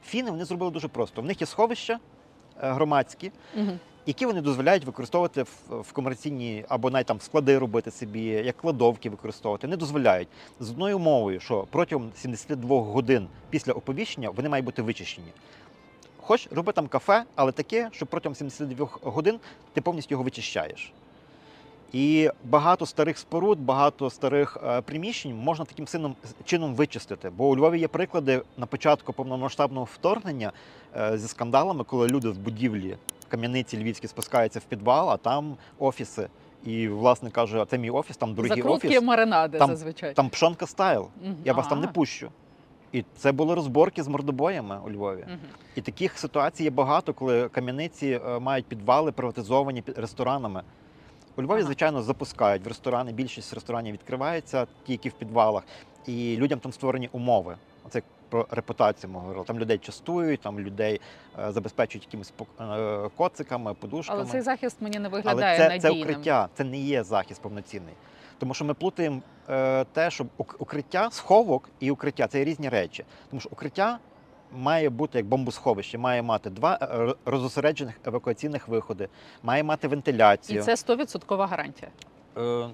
[0.05, 1.21] Фіни вони зробили дуже просто.
[1.21, 1.93] В них є сховища
[2.63, 3.31] е, громадські,
[4.05, 9.09] які вони дозволяють використовувати в, в комерційні або навіть там склади робити собі, як кладовки
[9.09, 9.67] використовувати.
[9.67, 10.27] Не дозволяють
[10.59, 15.27] з одною умовою, що протягом 72 годин після оповіщення вони мають бути вичищені.
[16.21, 19.39] Хоч роби там кафе, але таке, що протягом 72 годин
[19.73, 20.93] ти повністю його вичищаєш.
[21.93, 26.15] І багато старих споруд, багато старих е, приміщень можна таким
[26.45, 27.29] чином вичистити.
[27.29, 30.51] Бо у Львові є приклади на початку повномасштабного вторгнення
[30.97, 36.27] е, зі скандалами, коли люди в будівлі кам'яниці львівські спускаються в підвал, а там офіси.
[36.65, 40.13] І власне каже, це мій офіс, там другий Закрутки офіс, маринади Там- зазвичай.
[40.13, 41.07] там пшонка стайл.
[41.23, 41.35] Мгм.
[41.45, 42.29] Я вас там не пущу.
[42.91, 45.25] І це були розборки з мордобоями у Львові.
[45.27, 45.39] Мгм.
[45.75, 50.63] І таких ситуацій є багато, коли кам'яниці е, мають підвали приватизовані ресторанами.
[51.35, 51.65] У Львові, Ага.
[51.65, 53.11] звичайно, запускають в ресторани.
[53.11, 55.63] Більшість ресторанів відкривається тільки в підвалах,
[56.07, 57.55] і людям там створені умови.
[57.85, 59.45] Оце як про репутацію ми говорили.
[59.45, 61.01] Там людей частують, там людей
[61.39, 64.21] е, забезпечують якимись е, коциками, подушками.
[64.21, 66.09] Але цей захист мені не Але виглядає це, це надійним.
[66.09, 67.93] укриття, це не є захист повноцінний.
[68.39, 73.05] Тому що ми плутаємо е, те, що укриття, сховок і укриття це є різні речі.
[73.29, 73.99] Тому що укриття
[74.55, 79.09] має бути як бомбосховище, має мати два е, розосереджених евакуаційних виходи,
[79.43, 80.63] має мати І вентиляцію.
[80.63, 81.91] це 100% гарантія.
[82.37, 82.69] Е,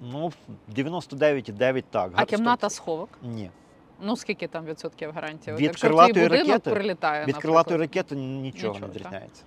[0.00, 0.32] ну,
[0.76, 2.10] 99,9 так.
[2.14, 3.08] А кімната сховок?
[3.22, 3.50] Ні.
[4.00, 5.56] Ну скільки там відсотків гарантії?
[5.56, 9.42] Від крилатої ракети- прилітає, Від крилатої ракети нічого, Нічого, не відрізняється.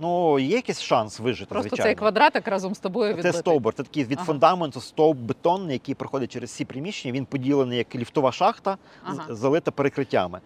[0.00, 1.88] Ну, є якийсь шанс вижити, Просто звичайно.
[1.88, 4.26] цей квадратик разом з тобою Це стовбур, це такий від Ага.
[4.26, 7.14] фундаменту стовп бетонний, який проходить через всі приміщення.
[7.14, 9.34] Він поділений як ліфтова шахта, Ага.
[9.34, 10.40] залита перекриттями.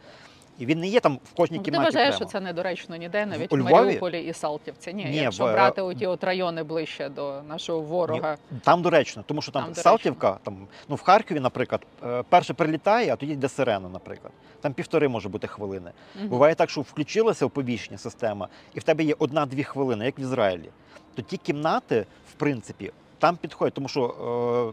[0.61, 1.85] І він не є там в кожній Ну, Ти кімнаті.
[1.95, 3.59] вважаєш, що це недоречно ніде, навіть У в?
[3.59, 4.93] Маріуполі і Салтівці.
[4.95, 8.37] Ні, Ні, якщо в- е, брати оті от райони ближче до нашого ворога.
[8.65, 9.83] Там доречно, тому що там, Там доречно.
[9.83, 14.33] Салтівка, там, ну в Харкові, наприклад, е, перше прилітає, а тоді йде сирена, наприклад.
[14.61, 15.91] Там півтори може бути хвилини.
[16.19, 16.29] Мгм.
[16.29, 20.69] Буває так, що включилася оповіщення система, і в тебе є одна-дві хвилини, як в Ізраїлі.
[21.15, 24.05] То ті кімнати, в принципі, там підходять, тому що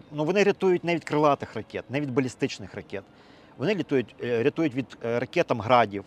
[0.02, 3.04] е, ну, вони рятують не від крилатих ракет, не від балістичних ракет.
[3.58, 6.04] Вони рятують, е, рятують від ракетам ракет градів,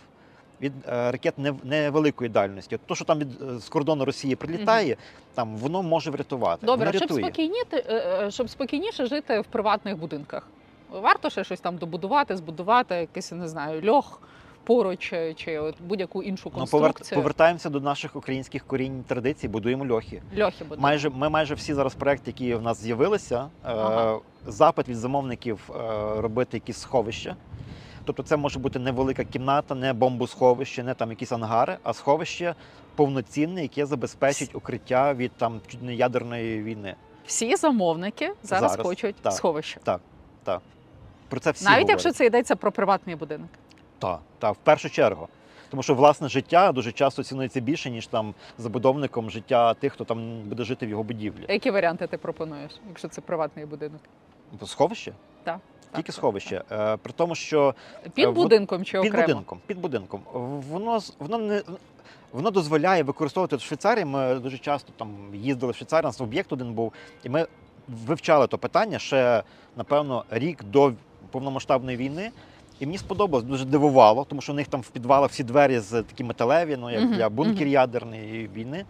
[0.60, 1.34] від е, ракет
[1.64, 2.74] невеликої дальності.
[2.74, 4.96] От То, що там від, е, з кордону Росії прилітає,
[5.34, 6.66] там воно може врятувати.
[6.66, 10.46] Добре, воно щоб, спокійніти, е, е, щоб спокійніше жити в приватних будинках.
[10.90, 14.20] Варто ще щось там добудувати, збудувати, якийсь, не знаю, льох
[14.64, 16.66] поруч е, чи от будь-яку іншу Ну,
[17.14, 20.22] повертаємося до наших українських корінь традицій, будуємо льохи.
[20.38, 20.82] Льохи будуть.
[20.82, 24.18] Майже ми майже всі зараз проекти, які в нас з'явилися, е, Ага.
[24.46, 27.36] запит від замовників е, робити якісь сховища.
[28.04, 32.54] Тобто це може бути не велика кімната, не бомбосховище, не там якісь ангари, а сховище
[32.96, 36.94] повноцінне, яке забезпечить укриття від там ядерної війни.
[37.26, 39.32] Всі замовники зараз, Зараз, хочуть так.
[39.32, 39.80] сховище.
[41.28, 41.90] Про це всі Навіть говорять.
[41.90, 43.48] якщо це йдеться про приватний будинок.
[44.00, 45.28] Так, так, в першу чергу.
[45.70, 50.40] Тому що власне життя дуже часто цінується більше, ніж там забудовником життя тих, хто там
[50.42, 51.46] буде жити в його будівлі.
[51.48, 54.00] Які варіанти ти пропонуєш, якщо це приватний будинок?
[54.66, 55.12] Сховище?
[55.44, 55.58] Так,
[55.94, 56.62] Тільки так, сховище.
[56.72, 57.74] Е, При тому, що
[58.14, 60.20] Під Е, в- будинком чи під будинком, під будинком.
[60.70, 61.62] Воно воно не
[62.32, 64.04] воно дозволяє використовувати в Швейцарії.
[64.04, 66.92] Ми дуже часто там їздили в Швейцарію, у нас об'єкт один був,
[67.24, 67.46] і ми
[67.88, 69.42] вивчали то питання ще,
[69.76, 70.92] напевно, рік до
[71.30, 72.30] повномасштабної війни.
[72.80, 76.02] І мені сподобалось, дуже дивувало, тому що у них там в підвалах всі двері з
[76.02, 78.84] такі металеві, ну як для бункер ядерної війни.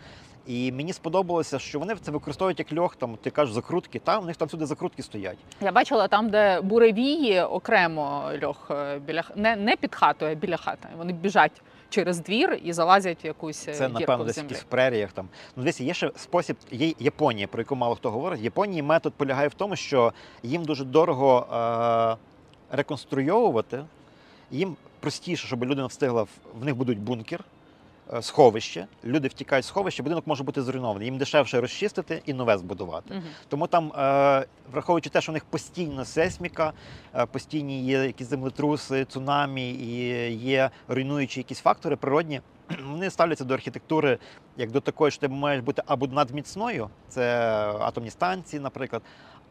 [0.47, 4.26] І мені сподобалося, що вони це використовують як льох, там ти кажеш закрутки, там у
[4.26, 5.38] них там сюди закрутки стоять.
[5.61, 10.57] Я бачила там, де буревії окремо льох е, біля не, не під хатою, а біля
[10.57, 10.88] хати.
[10.99, 14.38] Вони біжать через двір і залазять в якусь е, Це дірку напевно в десь в
[14.38, 14.49] землі.
[14.49, 15.28] якихось преріях там.
[15.57, 16.57] Ну, дивіться, є ще спосіб.
[16.70, 18.41] Є Японія, про яку мало хто говорить.
[18.41, 20.12] В Японії метод полягає в тому, що
[20.43, 22.30] їм дуже дорого е-
[22.71, 23.85] реконструйовувати.
[24.51, 27.45] Їм простіше, щоб людина встигла в- них будуть бункер.
[28.14, 31.07] е, Сховище, люди втікають з сховища, будинок може бути зруйнований.
[31.09, 33.14] Їм дешевше розчистити і нове збудувати.
[33.14, 33.23] Мгм.
[33.49, 36.73] Тому там, е, враховуючи те, що у них постійно сейсміка,
[37.14, 39.97] е, постійні є якісь землетруси, цунамі і
[40.37, 42.41] є руйнуючі якісь фактори природні,
[42.91, 44.18] вони ставляться до архітектури
[44.57, 47.47] як до такої, що ти маєш бути або надміцною, це
[47.81, 49.03] атомні станції, наприклад,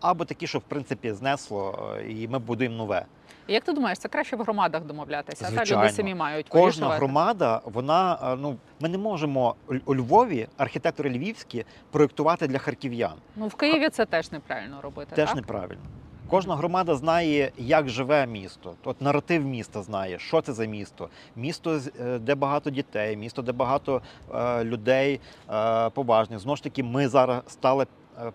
[0.01, 3.05] або такі, що в принципі знесло, е, і ми будуємо нове.
[3.47, 5.49] Як ти думаєш, це краще в громадах домовлятися?
[5.51, 6.97] А та люди самі мають Кожна вирішувати?
[6.97, 13.13] громада, вона е, ну ми не можемо у Львові, архітектори львівські, проєктувати для харків'ян.
[13.35, 15.15] Ну в Києві це теж неправильно робити.
[15.15, 15.35] Теж так?
[15.35, 15.81] неправильно.
[16.29, 18.73] Кожна громада знає, як живе місто.
[18.83, 21.09] От наратив міста знає, що це за місто.
[21.35, 24.01] Місто, е, де багато дітей, місто, де багато
[24.35, 25.19] е, людей
[25.49, 26.39] е, поважних.
[26.39, 27.85] Знову ж таки, ми зараз стали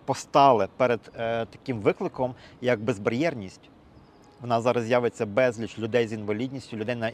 [0.05, 3.61] постали перед е, таким викликом, як безбар'єрність.
[4.41, 7.11] В нас зараз з'явиться безліч людей з інвалідністю, людей на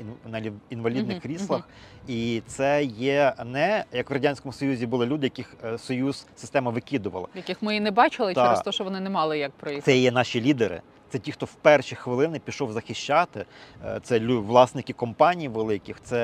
[0.70, 1.70] інвалідних Мгм, кріслах.
[2.08, 7.28] І це є не як в радянському союзі були люди, яких е, союз система викидувала.
[7.36, 8.46] яких ми і не бачили Так.
[8.46, 9.86] через те, що вони не мали як проїхати.
[9.92, 10.82] Це є наші лідери.
[11.10, 13.46] Це ті, хто в перші хвилини пішов захищати.
[13.86, 16.18] Е, Це власники компаній великих, це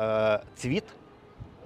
[0.00, 0.84] е, цвіт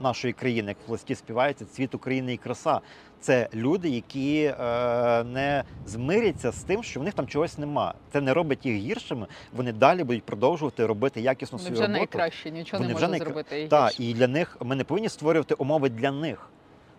[0.01, 2.81] нашої країни, як в листі співається, цвіт України і краса.
[3.21, 7.95] Це люди, які е, не змиряться з тим, що в них там чогось нема.
[8.13, 9.27] Це не робить їх гіршими.
[9.57, 11.99] Вони далі будуть продовжувати робити якісну Вони свою вже роботу.
[11.99, 13.67] найкраще, нічого Вони не вже найкра- зробити.
[13.69, 16.47] Так, і для них ми не повинні створювати умови для них.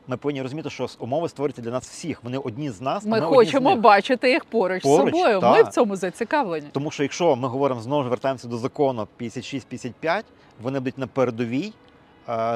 [0.08, 2.24] Ми повинні розуміти, що умови створюються для нас всіх.
[2.24, 3.06] Вони одні з нас.
[3.06, 3.80] Ми одні з хочемо них.
[3.80, 5.42] бачити їх поруч, Поруч, з собою.
[5.42, 6.68] Ми в цьому зацікавлені.
[6.72, 10.24] Тому що якщо ми говоримо знову ж вертаємося до закону 56-55,
[10.62, 11.74] вони будуть на передовій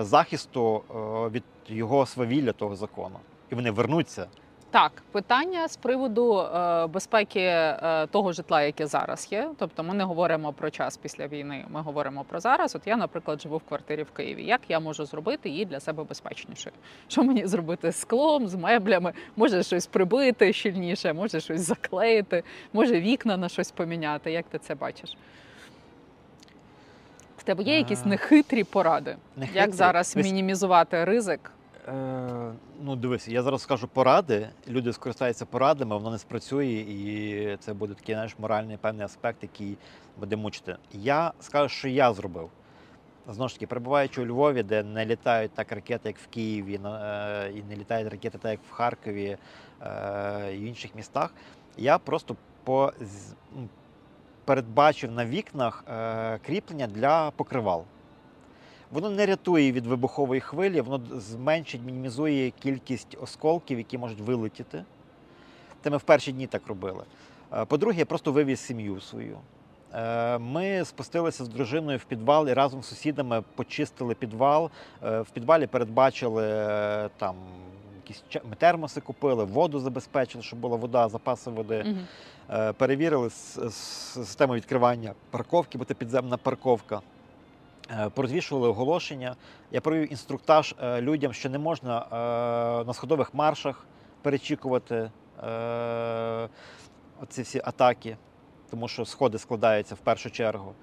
[0.02, 0.94] захисту е,
[1.30, 3.20] від його свавілля того закону.
[3.52, 4.28] І вони вернуться.
[4.72, 9.50] Так, питання з приводу е, безпеки е, того житла, яке зараз є.
[9.58, 11.66] Тобто, ми не говоримо про час після війни.
[11.70, 12.76] Ми говоримо про зараз.
[12.76, 14.46] От я, наприклад, живу в квартирі в Києві.
[14.46, 16.76] Як я можу зробити її для себе безпечнішою?
[17.08, 19.14] Що мені зробити з склом, з меблями?
[19.36, 22.44] Може щось прибити щільніше, може щось заклеїти,
[22.74, 24.32] може вікна на щось поміняти.
[24.32, 25.18] Як ти це бачиш?
[27.46, 29.16] Тебе є якісь нехитрі поради?
[29.36, 29.60] нехитрі.
[29.60, 31.52] Як зараз мінімізувати ризик?
[31.88, 31.92] Е,
[32.82, 34.50] ну, дивись, я зараз скажу поради.
[34.68, 39.78] Люди скористаються порадами, воно не спрацює, і це буде такий знаєш, моральний певний аспект, який
[40.18, 40.76] буде мучити.
[40.94, 42.50] Я скажу, що я зробив.
[43.28, 47.52] Знову ж таки, перебуваючи у Львові, де не літають так ракети, як в Києві, е,
[47.56, 49.38] і не літають ракети, так як в Харкові
[49.82, 51.34] е, і в інших містах,
[51.78, 52.94] я просто по,
[53.58, 53.70] м,
[54.46, 57.84] передбачив на вікнах е, кріплення для покривал.
[58.92, 64.84] Воно не рятує від вибухової хвилі, воно зменшить, мінімізує кількість осколків, які можуть вилетіти.
[65.84, 67.04] Це ми в перші дні так робили.
[67.54, 69.38] Е, По-друге, я просто вивіз сім'ю свою.
[69.94, 74.70] Е, Ми спустилися з дружиною в підвал і разом з сусідами почистили підвал.
[75.02, 76.44] В підвалі передбачили
[77.18, 77.36] там
[78.10, 78.24] якісь
[78.58, 81.96] термоси купили, воду забезпечили, щоб була вода, запаси води.
[82.50, 87.02] Е, перевірили систему відкривання парковки, бо це підземна парковка.
[87.92, 89.36] Е, Порозвішували оголошення.
[89.72, 92.06] Я провів інструктаж е, людям, що не можна
[92.88, 93.86] на сходових маршах
[94.22, 95.12] перечікувати
[97.22, 98.18] оці всі атаки,
[98.70, 100.74] тому що сходи складаються в першу чергу.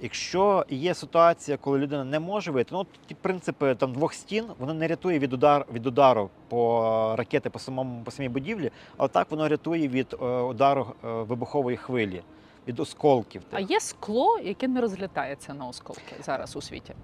[0.00, 4.74] Якщо є ситуація, коли людина не може вийти, ну ті принципи там двох стін воно
[4.74, 9.30] не рятує від удар від удару по ракети по самому по самій будівлі, але так
[9.30, 12.22] воно рятує від е, удару е, вибухової хвилі,
[12.68, 13.42] від осколків.
[13.52, 16.94] А є скло, яке не розлітається на осколки зараз у світі.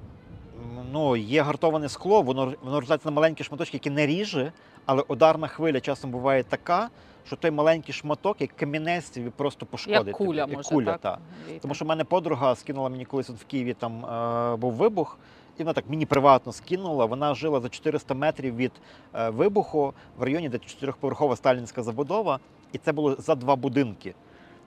[0.93, 4.53] Ну, є гартоване скло, воно воно розлітається на маленькі шматочки, які не ріже,
[4.87, 6.91] але ударна хвиля часом буває така,
[7.27, 10.07] що той маленький шматок, як камінець, тобі просто пошкодить.
[10.07, 11.01] Як куля, може, куля, так?
[11.01, 11.19] та.
[11.61, 15.19] Тому що в мене подруга скинула мені колись от в Києві там е, був вибух,
[15.59, 17.05] і вона так мені приватно скинула.
[17.05, 18.73] Вона жила за 400 метрів від
[19.15, 22.39] е, вибуху в районі, де чотирьохповерхова сталінська забудова,
[22.73, 24.15] і це було за два будинки.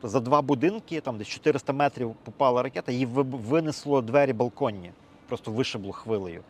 [0.01, 4.91] То за два будинки, там десь 400 метрів попала ракета, її винесло двері балконні,
[5.27, 6.43] просто вишибло хвилею.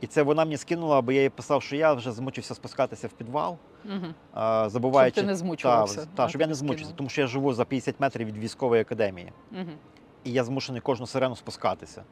[0.00, 3.10] І це вона мені скинула, бо я їй писав, що я вже змучився спускатися в
[3.10, 5.14] підвал, е, забуваючи.
[5.14, 6.00] Щоб ти не змучувався.
[6.00, 8.82] Та, та, щоб я не змучився, тому що я живу за 50 метрів від військової
[8.82, 9.72] академії Мгм.
[10.24, 12.02] і я змушений кожну сирену спускатися.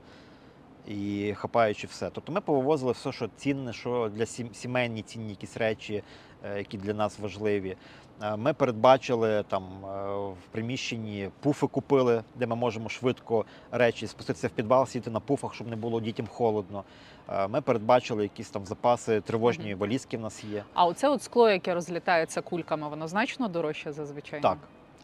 [0.89, 2.11] І хапаючи все.
[2.13, 6.03] Тобто ми повивозили все, що цінне, що для сімейні цінні якісь речі,
[6.45, 7.77] е, які для нас важливі.
[8.23, 14.49] Е, Ми передбачили там е, в приміщенні пуфи купили, де ми можемо швидко речі спуститися
[14.49, 16.85] в підвал, сіти на пуфах, щоб не було дітям холодно.
[17.33, 20.65] Е, Ми передбачили якісь там запаси тривожні валізки в нас є.
[20.75, 24.41] А оце от скло, яке розлітається кульками, воно значно дорожче зазвичай.
[24.41, 24.59] Так.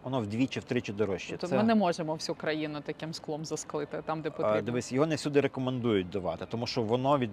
[0.05, 1.31] Воно вдвічі, втричі дорожче.
[1.31, 4.63] Тобто Це- ми не можемо всю країну таким склом засклити там, де потрібно.
[4.63, 7.31] Дивись, його не всюди рекомендують давати, тому що воно від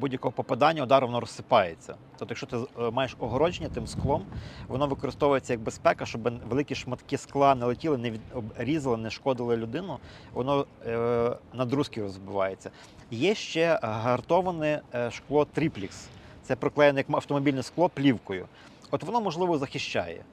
[0.00, 1.94] будь-якого попадання удару воно розсипається.
[2.18, 4.26] Тобто, якщо ти е, маєш огородження тим склом,
[4.68, 9.98] воно використовується як безпека, щоб великі шматки скла не летіли, не відрізали, не шкодили людину.
[10.32, 12.70] Воно е, на друзки розбивається.
[13.10, 16.08] Є ще гартоване е, шкло тріплікс.
[16.42, 18.46] Це проклеєне як автомобільне скло плівкою.
[18.90, 20.24] От воно можливо захищає.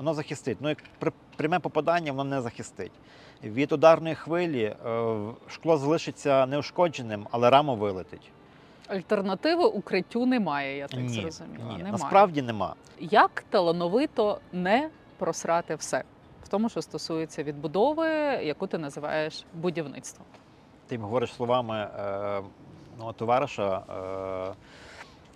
[0.00, 0.58] Воно захистить.
[0.60, 0.78] Ну, як
[1.36, 2.92] пряме попадання, воно не захистить.
[3.44, 4.76] Від ударної хвилі е,
[5.48, 8.30] шкло залишиться неушкодженим, але рама вилетить.
[8.88, 11.64] Альтернативи укриттю немає, я так ні, зрозуміла.
[11.64, 11.72] ні.
[11.72, 11.92] Немає.
[11.92, 12.74] насправді нема.
[13.00, 16.04] Як талановито не просрати все
[16.44, 18.08] в тому, що стосується відбудови,
[18.42, 20.26] яку ти називаєш будівництвом?
[20.86, 22.42] Ти говориш словами е,
[22.98, 23.82] ну, товариша
[24.50, 24.54] е,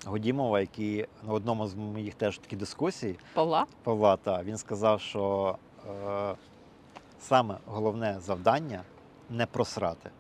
[0.07, 3.67] Годімова, який на одному з моїх теж таких дискусій Павла?
[3.83, 5.57] Павла, та, він сказав, що
[6.07, 6.35] е,
[7.21, 8.83] саме головне завдання
[9.31, 10.11] не просрати.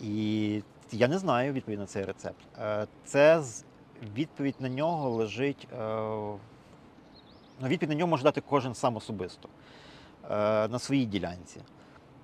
[0.00, 0.62] І
[0.92, 2.36] я не знаю відповідь на цей рецепт.
[2.58, 3.64] Е, це з-
[4.14, 5.68] відповідь на нього лежить.
[5.72, 5.76] Е,
[7.60, 9.48] ну, відповідь на нього може дати кожен сам особисто
[10.24, 11.60] е, на своїй ділянці.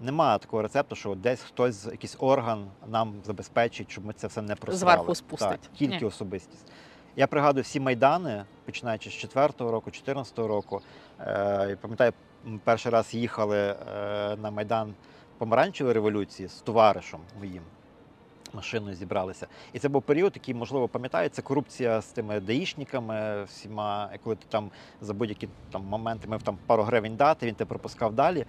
[0.00, 4.54] Немає такого рецепту, що десь хтось, якийсь орган нам забезпечить, щоб ми це все не
[4.56, 4.78] просрали.
[4.94, 5.48] Зверху спустить.
[5.48, 6.04] Так, тільки Ні.
[6.04, 6.66] особистість.
[7.18, 10.80] Я пригадую всі майдани, починаючи з 4-го року, 14-го року.
[11.20, 12.12] Е, пам'ятаю,
[12.64, 13.76] перший раз їхали е,
[14.36, 14.94] на майдан
[15.38, 17.62] помаранчевої революції з товаришем моїм.
[18.52, 19.46] Машиною зібралися.
[19.72, 24.70] І це був період, який, можливо, пам'ятається, корупція з тими даїшниками, всіма, коли ти там
[25.00, 28.46] за будь-які там моменти мав там пару гривень дати, він тебе пропускав далі.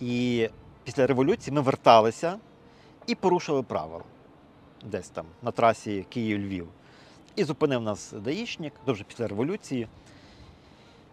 [0.00, 0.48] І
[0.84, 2.38] після революції ми верталися
[3.06, 4.04] і порушили правила
[4.84, 6.68] десь там на трасі Київ-Львів.
[7.40, 9.88] І зупинив нас даїшник, дуже після революції.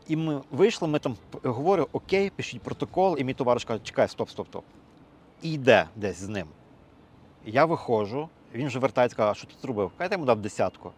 [0.07, 4.29] І ми вийшли, ми там говорю, окей, пишіть протокол, і мій товариш каже, чекай, стоп,
[4.29, 4.63] стоп, стоп.
[5.41, 6.47] І йде десь з ним.
[7.45, 9.91] Я виходжу, він вже вертається, каже, а що ти зробив?
[9.97, 10.91] Каже, я йому дав десятку.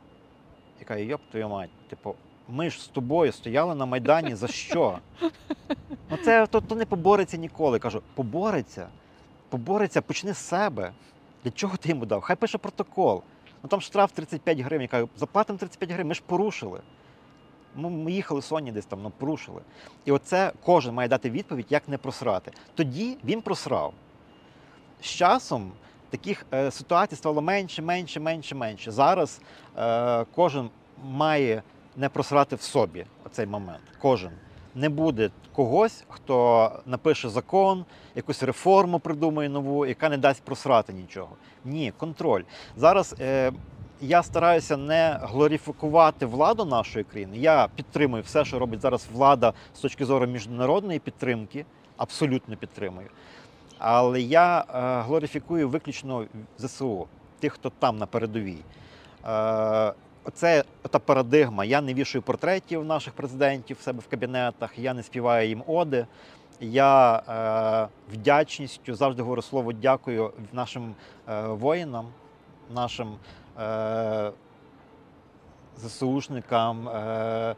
[0.79, 2.15] Я кажу, йоп, твою мать, типу,
[2.47, 4.99] ми ж з тобою стояли на Майдані за що?
[6.09, 7.79] Ну це то, то не побореться ніколи.
[7.79, 8.87] Кажу, побореться,
[9.49, 10.91] побореться, почни з себе.
[11.43, 12.21] Для чого ти йому дав?
[12.21, 13.23] Хай пише протокол.
[13.63, 14.81] Ну там штраф 35 гривень.
[14.81, 16.81] Я кажу, заплатимо 35 гривень, ми ж порушили.
[17.75, 19.61] Ну, ми їхали Соні десь там, ну порушили.
[20.05, 22.51] І оце кожен має дати відповідь, як не просрати.
[22.75, 23.93] Тоді він просрав.
[25.01, 25.71] З часом
[26.09, 28.91] таких е, ситуацій стало менше, менше, менше, менше.
[28.91, 29.41] Зараз
[29.77, 30.69] е, кожен
[31.03, 31.63] має
[31.97, 33.83] не просрати в собі оцей момент.
[34.01, 34.31] Кожен.
[34.79, 41.29] Не буде когось, хто напише закон, якусь реформу придумає нову, яка не дасть просрати нічого.
[41.65, 42.43] Ні, контроль.
[42.77, 43.51] Зараз е,
[44.01, 47.37] я стараюся не глорифікувати владу нашої країни.
[47.37, 51.65] Я підтримую все, що робить зараз влада з точки зору міжнародної підтримки,
[51.97, 53.07] абсолютно підтримую.
[53.77, 54.63] Але я е,
[55.01, 56.25] глорифікую виключно
[56.57, 57.07] ЗСУ,
[57.39, 58.59] тих, хто там на передовій.
[59.25, 59.93] Е,
[60.29, 61.65] Оце та парадигма.
[61.65, 66.05] Я не вішаю портретів наших президентів в себе в кабінетах, я не співаю їм оди.
[66.59, 70.95] Я е, вдячністю завжди говорю слово дякую нашим
[71.29, 72.07] е, воїнам,
[72.75, 73.15] нашим
[73.59, 74.31] е,
[75.77, 77.55] ЗСУшникам, е,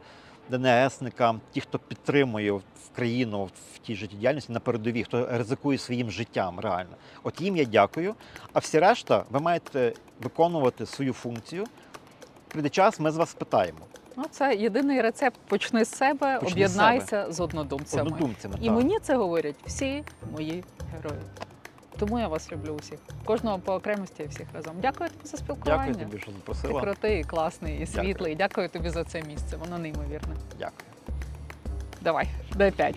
[0.50, 2.60] ДНСникам, ті, хто підтримує
[2.94, 6.96] країну в тій життєдіяльності на передовій, хто ризикує своїм життям реально.
[7.22, 8.14] От їм я дякую.
[8.52, 11.64] А всі решта, ви маєте виконувати свою функцію.
[12.52, 13.78] Прийде час, ми з вас спитаємо.
[14.16, 15.40] Ну, це єдиний рецепт.
[15.48, 18.02] Почни з себе, Почни з об'єднайся з однодумцями.
[18.02, 18.54] Однодумцями.
[18.60, 18.76] І так.
[18.76, 21.20] мені це говорять всі мої герої.
[21.98, 22.98] Тому я вас люблю усіх.
[23.24, 24.74] Кожного по окремості і всіх разом.
[24.82, 25.86] Дякую тобі за спілкування.
[25.88, 26.22] Дякую тобі,
[26.52, 28.04] що Ти крутий, і класний, і Дякую.
[28.04, 28.34] світлий.
[28.34, 29.56] Дякую тобі за це місце.
[29.56, 30.34] Воно неймовірне.
[30.58, 30.88] Дякую.
[32.00, 32.96] Давай, дай п'ять.